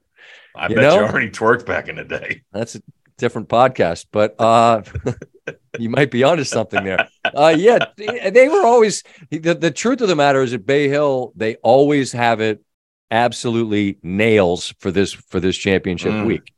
[0.55, 0.99] I You bet know?
[0.99, 2.41] you Arnie twerked back in the day.
[2.51, 2.79] That's
[3.19, 4.81] different podcast, but uh,
[5.79, 7.07] you might be onto something there.
[7.25, 10.87] Uh, yeah, they they were always the, the truth of the matter is at Bay
[10.87, 12.63] Hill, they always have it
[13.11, 16.25] absolutely nails for this for this championship Mm.
[16.25, 16.53] week.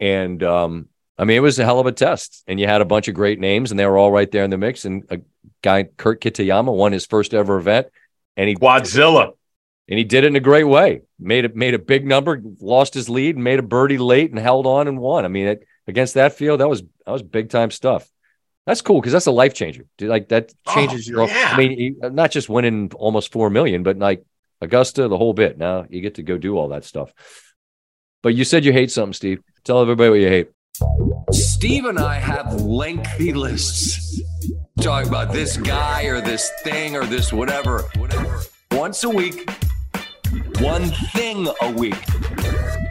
[0.00, 0.88] And um,
[1.18, 2.42] I mean, it was a hell of a test.
[2.46, 4.50] And you had a bunch of great names, and they were all right there in
[4.50, 4.84] the mix.
[4.84, 5.20] And a
[5.62, 7.86] guy, Kurt Kitayama, won his first ever event,
[8.36, 9.32] and he Quadzilla.
[9.88, 11.02] and he did it in a great way.
[11.18, 14.66] Made it made a big number, lost his lead, made a birdie late, and held
[14.66, 15.24] on and won.
[15.24, 18.08] I mean, it, against that field, that was that was big time stuff.
[18.66, 19.84] That's cool because that's a life changer.
[19.98, 21.26] Dude, Like that Oh, changes your.
[21.28, 21.50] yeah.
[21.52, 24.24] I mean, not just winning almost four million, but like
[24.60, 25.58] Augusta, the whole bit.
[25.58, 27.12] Now you get to go do all that stuff.
[28.22, 29.40] But you said you hate something, Steve.
[29.64, 30.50] Tell everybody what you hate.
[31.30, 34.22] Steve and I have lengthy lists.
[34.80, 37.82] talking about this guy or this thing or this whatever.
[37.96, 38.40] Whatever.
[38.72, 39.48] Once a week,
[40.60, 41.96] one thing a week.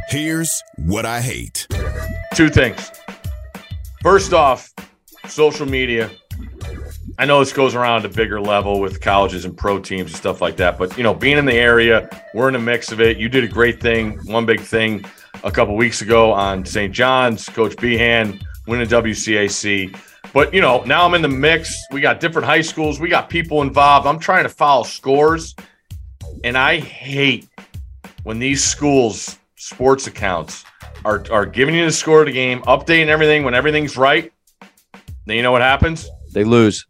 [0.10, 1.68] Here's what I hate.
[2.36, 2.92] Two things.
[4.02, 4.74] First off,
[5.28, 6.10] social media.
[7.20, 10.42] I know this goes around a bigger level with colleges and pro teams and stuff
[10.42, 13.18] like that, but you know, being in the area, we're in a mix of it.
[13.18, 15.06] You did a great thing, one big thing
[15.44, 16.92] a couple weeks ago on St.
[16.92, 19.96] John's, Coach Behan winning WCAC.
[20.34, 21.72] But you know, now I'm in the mix.
[21.92, 24.08] We got different high schools, we got people involved.
[24.08, 25.56] I'm trying to follow scores,
[26.44, 27.48] and I hate
[28.24, 30.66] when these schools' sports accounts
[31.06, 34.32] are, are giving you the score of the game, updating everything when everything's right.
[35.26, 36.10] Then you know what happens?
[36.34, 36.86] They lose.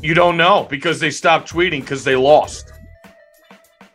[0.00, 2.72] You don't know because they stopped tweeting because they lost.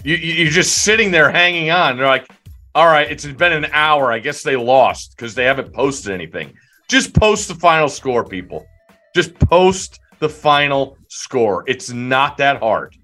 [0.03, 1.97] You, you, you're just sitting there hanging on.
[1.97, 2.27] They're like,
[2.73, 4.11] all right, it's been an hour.
[4.11, 6.53] I guess they lost because they haven't posted anything.
[6.89, 8.65] Just post the final score, people.
[9.13, 11.63] Just post the final score.
[11.67, 12.95] It's not that hard.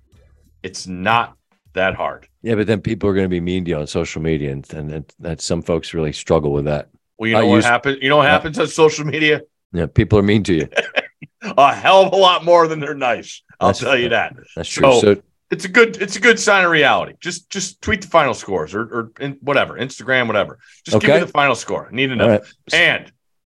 [0.63, 1.36] It's not
[1.77, 2.27] that hard.
[2.43, 4.71] Yeah, but then people are going to be mean to you on social media, and,
[4.73, 6.89] and that, that some folks really struggle with that.
[7.17, 7.97] Well, you I know what use- happens?
[8.01, 8.31] You know what Yeah.
[8.31, 9.41] happens on social media?
[9.73, 10.69] Yeah, people are mean to you.
[11.57, 13.41] A hell of a lot more than they're nice.
[13.59, 14.35] I'll That's- tell you that.
[14.55, 14.83] That's true.
[14.93, 17.13] So- So it's a good it's a good sign of reality.
[17.21, 20.59] Just just tweet the final scores or or in, whatever Instagram whatever.
[20.83, 21.87] Just give me the final score.
[21.89, 22.23] I need to know.
[22.25, 22.41] all right,
[22.73, 23.11] And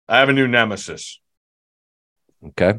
[0.07, 1.19] I have a new nemesis.
[2.47, 2.77] okay.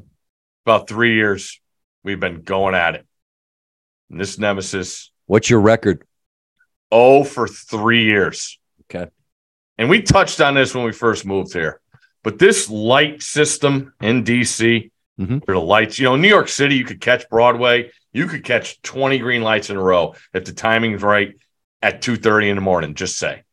[0.64, 1.61] About three years
[2.05, 3.07] we've been going at it.
[4.11, 6.03] And this nemesis What's your record?
[6.91, 8.59] oh for three years.
[8.91, 9.09] Okay.
[9.78, 11.81] And we touched on this when we first moved here.
[12.24, 15.45] But this light system in DC, Mhm.
[15.47, 18.43] for the lights, you know, in New York City, you could catch Broadway, you could
[18.43, 21.37] catch 20 green lights in a row if the timing's right
[21.81, 23.45] at 2:30 in the morning, just say,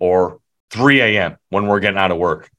[0.00, 1.36] or 3 a.m.
[1.50, 2.50] when we're getting out of work.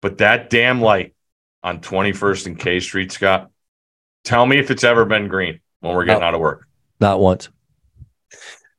[0.00, 1.14] But that damn light
[1.62, 3.50] on 21st and K Street, Scott,
[4.24, 6.28] tell me if it's ever been green when we're getting No.
[6.28, 6.66] out of work.
[6.98, 7.50] Not once.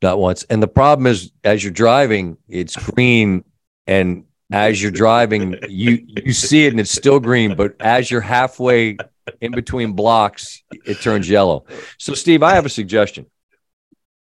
[0.01, 0.43] Not once.
[0.43, 3.43] And the problem is, as you're driving, it's green,
[3.87, 8.21] and as you're driving, you you see it and it's still green, but as you're
[8.21, 8.97] halfway
[9.41, 11.65] in between blocks, it turns yellow.
[11.97, 13.25] So, Steve, I have a suggestion.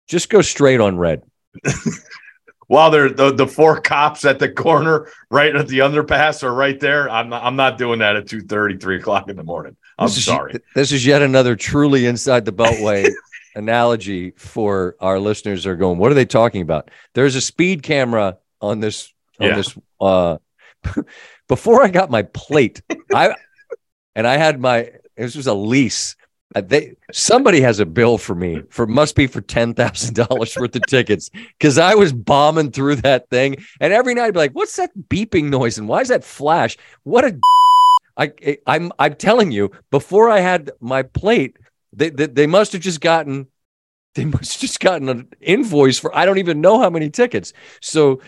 [0.07, 1.23] Just go straight on red.
[2.67, 6.79] While they're the, the four cops at the corner, right at the underpass, are right
[6.79, 7.09] there.
[7.09, 9.75] I'm not, I'm not doing that at 2:30, 3 o'clock in the morning.
[9.99, 10.55] I'm This is- sorry.
[10.75, 13.09] This is yet another truly inside the beltway
[13.55, 15.65] analogy for our listeners.
[15.65, 16.89] Are going, what are they talking about?
[17.13, 19.55] There's a speed camera on this on Yeah.
[19.55, 19.77] this.
[20.01, 20.37] Uh,
[21.47, 22.81] before I got my plate,
[23.13, 23.35] I
[24.15, 24.91] and I had my.
[25.17, 26.15] This was a lease.
[26.55, 30.55] Uh, They somebody has a bill for me for must be for ten thousand dollars
[30.57, 34.39] worth of tickets because I was bombing through that thing, and every night I'd be
[34.39, 35.77] like, "What's that beeping noise?
[35.77, 36.77] And why is that flash?
[37.03, 37.39] What a
[38.17, 38.31] I,
[38.67, 41.57] I'm I'm telling you, before I had my plate,
[41.93, 43.47] they, they they must have just gotten
[44.15, 47.53] they must have just gotten an invoice for I don't even know how many tickets.
[47.81, 48.21] So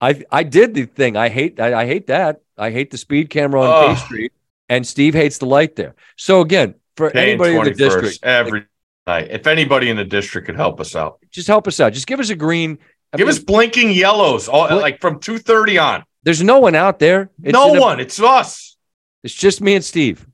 [0.00, 1.16] I I did the thing.
[1.16, 2.40] I hate I, I hate that.
[2.56, 4.32] I hate the speed camera on K Street,
[4.68, 5.94] and Steve hates the light there.
[6.16, 8.66] So again, for Paying anybody in the district, every
[9.06, 9.28] night.
[9.30, 11.92] If anybody in the district could help us out, just help us out.
[11.92, 12.78] Just give us a green.
[13.12, 16.04] I Give mean, us blinking yellows, all, like from two thirty on.
[16.24, 17.30] there's no one out there.
[17.42, 18.00] It's no in a- one.
[18.00, 18.76] It's us.
[19.24, 20.26] It's just me and Steve,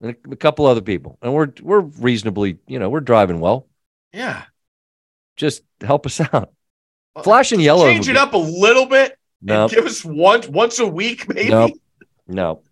[0.00, 3.66] and a, a couple other people, and we're we're reasonably, you know, we're driving well.
[4.12, 4.44] Yeah.
[5.36, 6.52] Just help us out.
[7.22, 7.84] Flashing yellow.
[7.86, 9.16] Change it be- up a little bit.
[9.40, 11.50] No, And give us once once a week, maybe.
[11.50, 11.70] no,
[12.26, 12.62] no.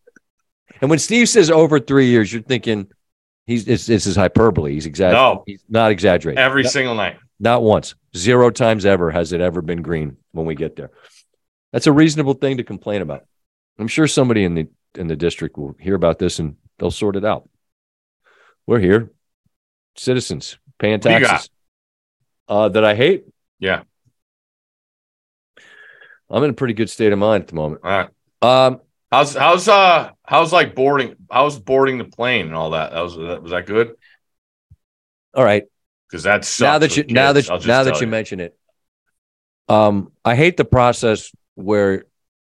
[0.81, 2.89] And when Steve says over three years, you're thinking
[3.47, 4.72] he's it's, this is hyperbole.
[4.72, 5.20] He's exaggerating.
[5.39, 5.45] No.
[5.47, 6.39] He's not exaggerating.
[6.39, 7.18] Every Not- single night.
[7.39, 7.95] Not once.
[8.16, 10.91] Zero times ever has it ever been green when we get there.
[11.72, 13.27] That's a reasonable thing to complain about.
[13.79, 17.16] I'm sure somebody in the in the district will hear about this and they'll sort
[17.16, 17.49] it out.
[18.66, 19.11] We're here,
[19.97, 21.29] citizens paying What do you got?
[21.29, 21.51] taxes.
[22.49, 23.24] Uh, that I hate.
[23.59, 23.83] Yeah.
[26.29, 27.83] I'm in a pretty good state of mind at the moment.
[27.85, 28.09] All right.
[28.66, 28.81] Um,
[29.12, 32.91] How's how's uh how's like boarding how's boarding the plane and all that?
[32.91, 33.95] That was that was that good?
[35.33, 35.62] all right.
[36.11, 38.59] Because that's now that you now that now that you mention it,
[39.68, 42.05] um, I hate the process where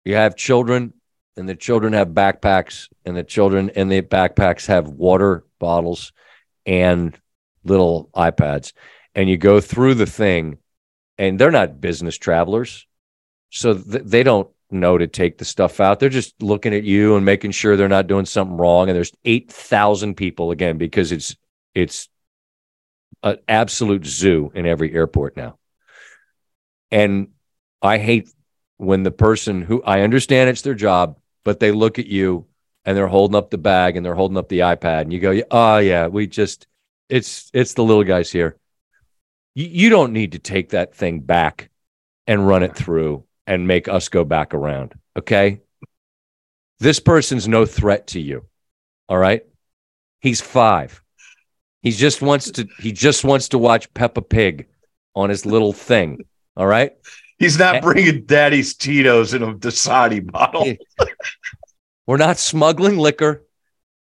[0.03, 0.93] you have children
[1.37, 6.11] and the children have backpacks and the children and the backpacks have water bottles
[6.65, 7.17] and
[7.63, 8.73] little iPads,
[9.15, 10.57] and you go through the thing,
[11.17, 12.87] and they're not business travelers,
[13.49, 15.99] so th- they don't know to take the stuff out.
[15.99, 18.89] They're just looking at you and making sure they're not doing something wrong.
[18.89, 21.35] And there's eight thousand people again because it's
[21.75, 22.09] it's
[23.23, 25.57] an absolute zoo in every airport now.
[26.89, 27.29] And
[27.81, 28.29] I hate
[28.81, 32.47] when the person who I understand it's their job, but they look at you
[32.83, 35.39] and they're holding up the bag and they're holding up the iPad and you go,
[35.51, 36.65] "Oh yeah, we just
[37.07, 38.57] it's it's the little guys here."
[39.53, 41.69] You, you don't need to take that thing back
[42.25, 45.61] and run it through and make us go back around, okay?
[46.79, 48.45] This person's no threat to you.
[49.07, 49.45] All right?
[50.21, 51.03] He's 5.
[51.83, 54.67] He just wants to he just wants to watch Peppa Pig
[55.13, 56.25] on his little thing.
[56.57, 56.93] All right?
[57.41, 57.71] He's Eh.
[57.71, 60.73] not bringing Daddy's Tito's in a Dasani bottle.
[62.07, 63.43] We're not smuggling liquor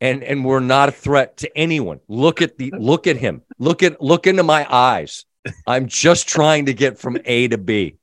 [0.01, 1.99] and and we're not a threat to anyone.
[2.07, 3.41] Look at the look at him.
[3.57, 5.25] Look at look into my eyes.
[5.65, 7.95] I'm just trying to get from A to B.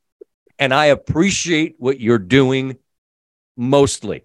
[0.58, 2.78] And I appreciate what you're doing
[3.56, 4.22] mostly.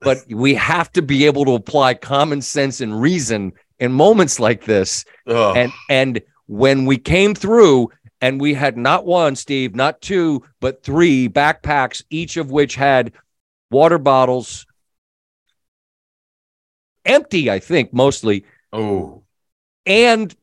[0.00, 4.64] But we have to be able to apply common sense and reason in moments like
[4.64, 7.90] this and and when we came through
[8.20, 13.12] and we had not one steve not two but three backpacks each of which had
[13.70, 14.66] water bottles.
[17.04, 18.44] Empty i think mostly.
[18.72, 19.22] Oh,
[19.84, 20.34] and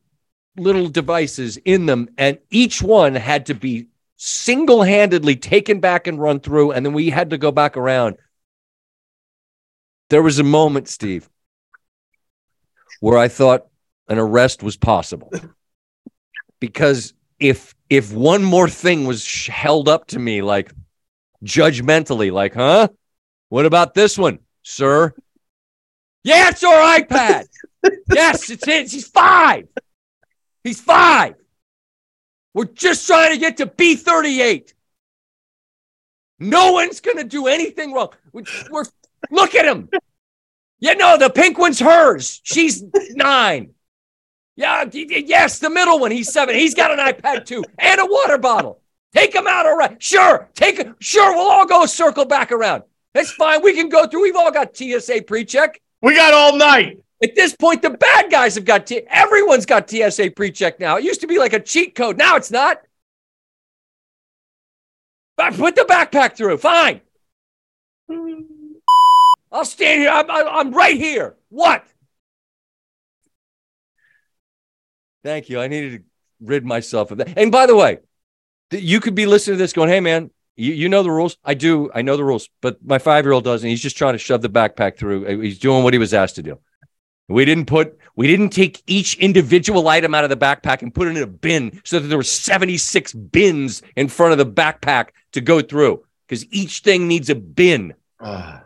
[0.56, 2.08] little devices in them.
[2.16, 7.10] And each one had to be single-handedly taken back and run through and then we
[7.10, 8.16] had to go back around.
[10.10, 11.28] There was a moment steve
[13.00, 13.66] where i thought
[14.08, 15.32] an arrest was possible.
[16.60, 20.72] Because if if one more thing was sh- held up to me like
[21.44, 22.88] judgmentally like huh?
[23.48, 25.14] What about this one sir?
[26.22, 27.46] Yeah it's our ipad.
[28.12, 28.92] Yes it's his.
[28.92, 29.68] He's five.
[30.62, 31.34] He's five.
[32.54, 34.72] We're just trying to get to b38
[36.40, 38.10] no one's gonna do anything wrong.
[38.32, 38.84] We- we're
[39.30, 39.88] look at him.
[40.80, 42.40] Yeah no the pink one's hers.
[42.42, 43.73] She's nine
[44.56, 46.10] yeah, yes, the middle one.
[46.10, 46.54] He's seven.
[46.54, 48.80] He's got an iPad too and a water bottle.
[49.14, 50.02] Take him out, all right.
[50.02, 50.84] Sure, take.
[51.00, 52.82] Sure, we'll all go circle back around.
[53.14, 53.62] That's fine.
[53.62, 54.22] We can go through.
[54.22, 55.80] We've all got TSA pre-check.
[56.02, 57.00] we got all night.
[57.22, 60.96] At this point, the bad guys have got T- everyone's got TSA pre-check now.
[60.96, 62.18] It used to be like a cheat code.
[62.18, 62.82] Now it's not.
[65.36, 66.58] But put the backpack through.
[66.58, 67.00] Fine.
[69.50, 70.10] I'll stand here.
[70.10, 71.36] I'm I'm right here.
[71.48, 71.84] What?
[75.24, 75.58] Thank you.
[75.58, 76.04] I needed to
[76.40, 77.36] rid myself of that.
[77.36, 77.98] And by the way,
[78.70, 81.38] you could be listening to this going, hey, man, you, you know the rules.
[81.42, 81.90] I do.
[81.94, 82.48] I know the rules.
[82.60, 83.68] But my five year old doesn't.
[83.68, 85.26] He's just trying to shove the backpack through.
[85.26, 86.58] Uh, He's doing what he was asked to do.
[87.26, 91.08] We didn't put, we didn't take each individual item out of the backpack and put
[91.08, 95.08] it in a bin so that there were 76 bins in front of the backpack
[95.32, 97.94] to go through because each thing needs a bin.
[98.20, 98.60] Ugh.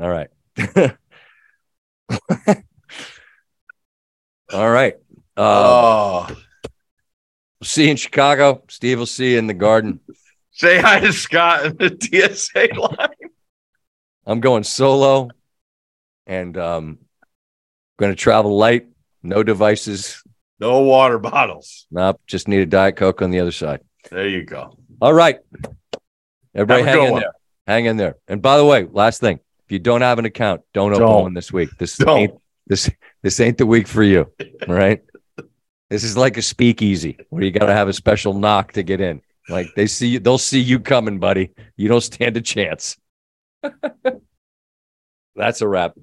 [0.00, 0.28] All right.
[4.52, 4.96] All right.
[5.36, 6.36] Uh, oh,
[7.62, 8.62] see you in Chicago.
[8.68, 10.00] Steve will see you in the garden.
[10.52, 13.08] say hi to Scott in the TSA line.
[14.26, 15.30] I'm going solo
[16.26, 16.98] and um
[17.98, 18.86] going to travel light,
[19.22, 20.22] no devices.
[20.58, 21.86] No water bottles.
[21.90, 23.80] Nope, just need a Diet Coke on the other side.
[24.10, 24.76] There you go.
[25.00, 25.38] All right.
[26.54, 27.20] Everybody hang in one.
[27.22, 27.32] there.
[27.66, 28.16] Hang in there.
[28.26, 29.40] And by the way, last thing,
[29.70, 31.22] if you don't have an account, don't open Don't.
[31.22, 31.70] one this week.
[31.78, 32.18] This Don't.
[32.18, 32.34] ain't
[32.66, 32.90] this
[33.22, 34.26] this ain't the week for you.
[34.66, 35.00] All right.
[35.88, 39.00] This is like a speakeasy where you got to have a special knock to get
[39.00, 39.22] in.
[39.48, 41.52] Like they see you, they'll see you coming, buddy.
[41.76, 42.98] You don't stand a chance.
[45.36, 45.94] That's a wrap.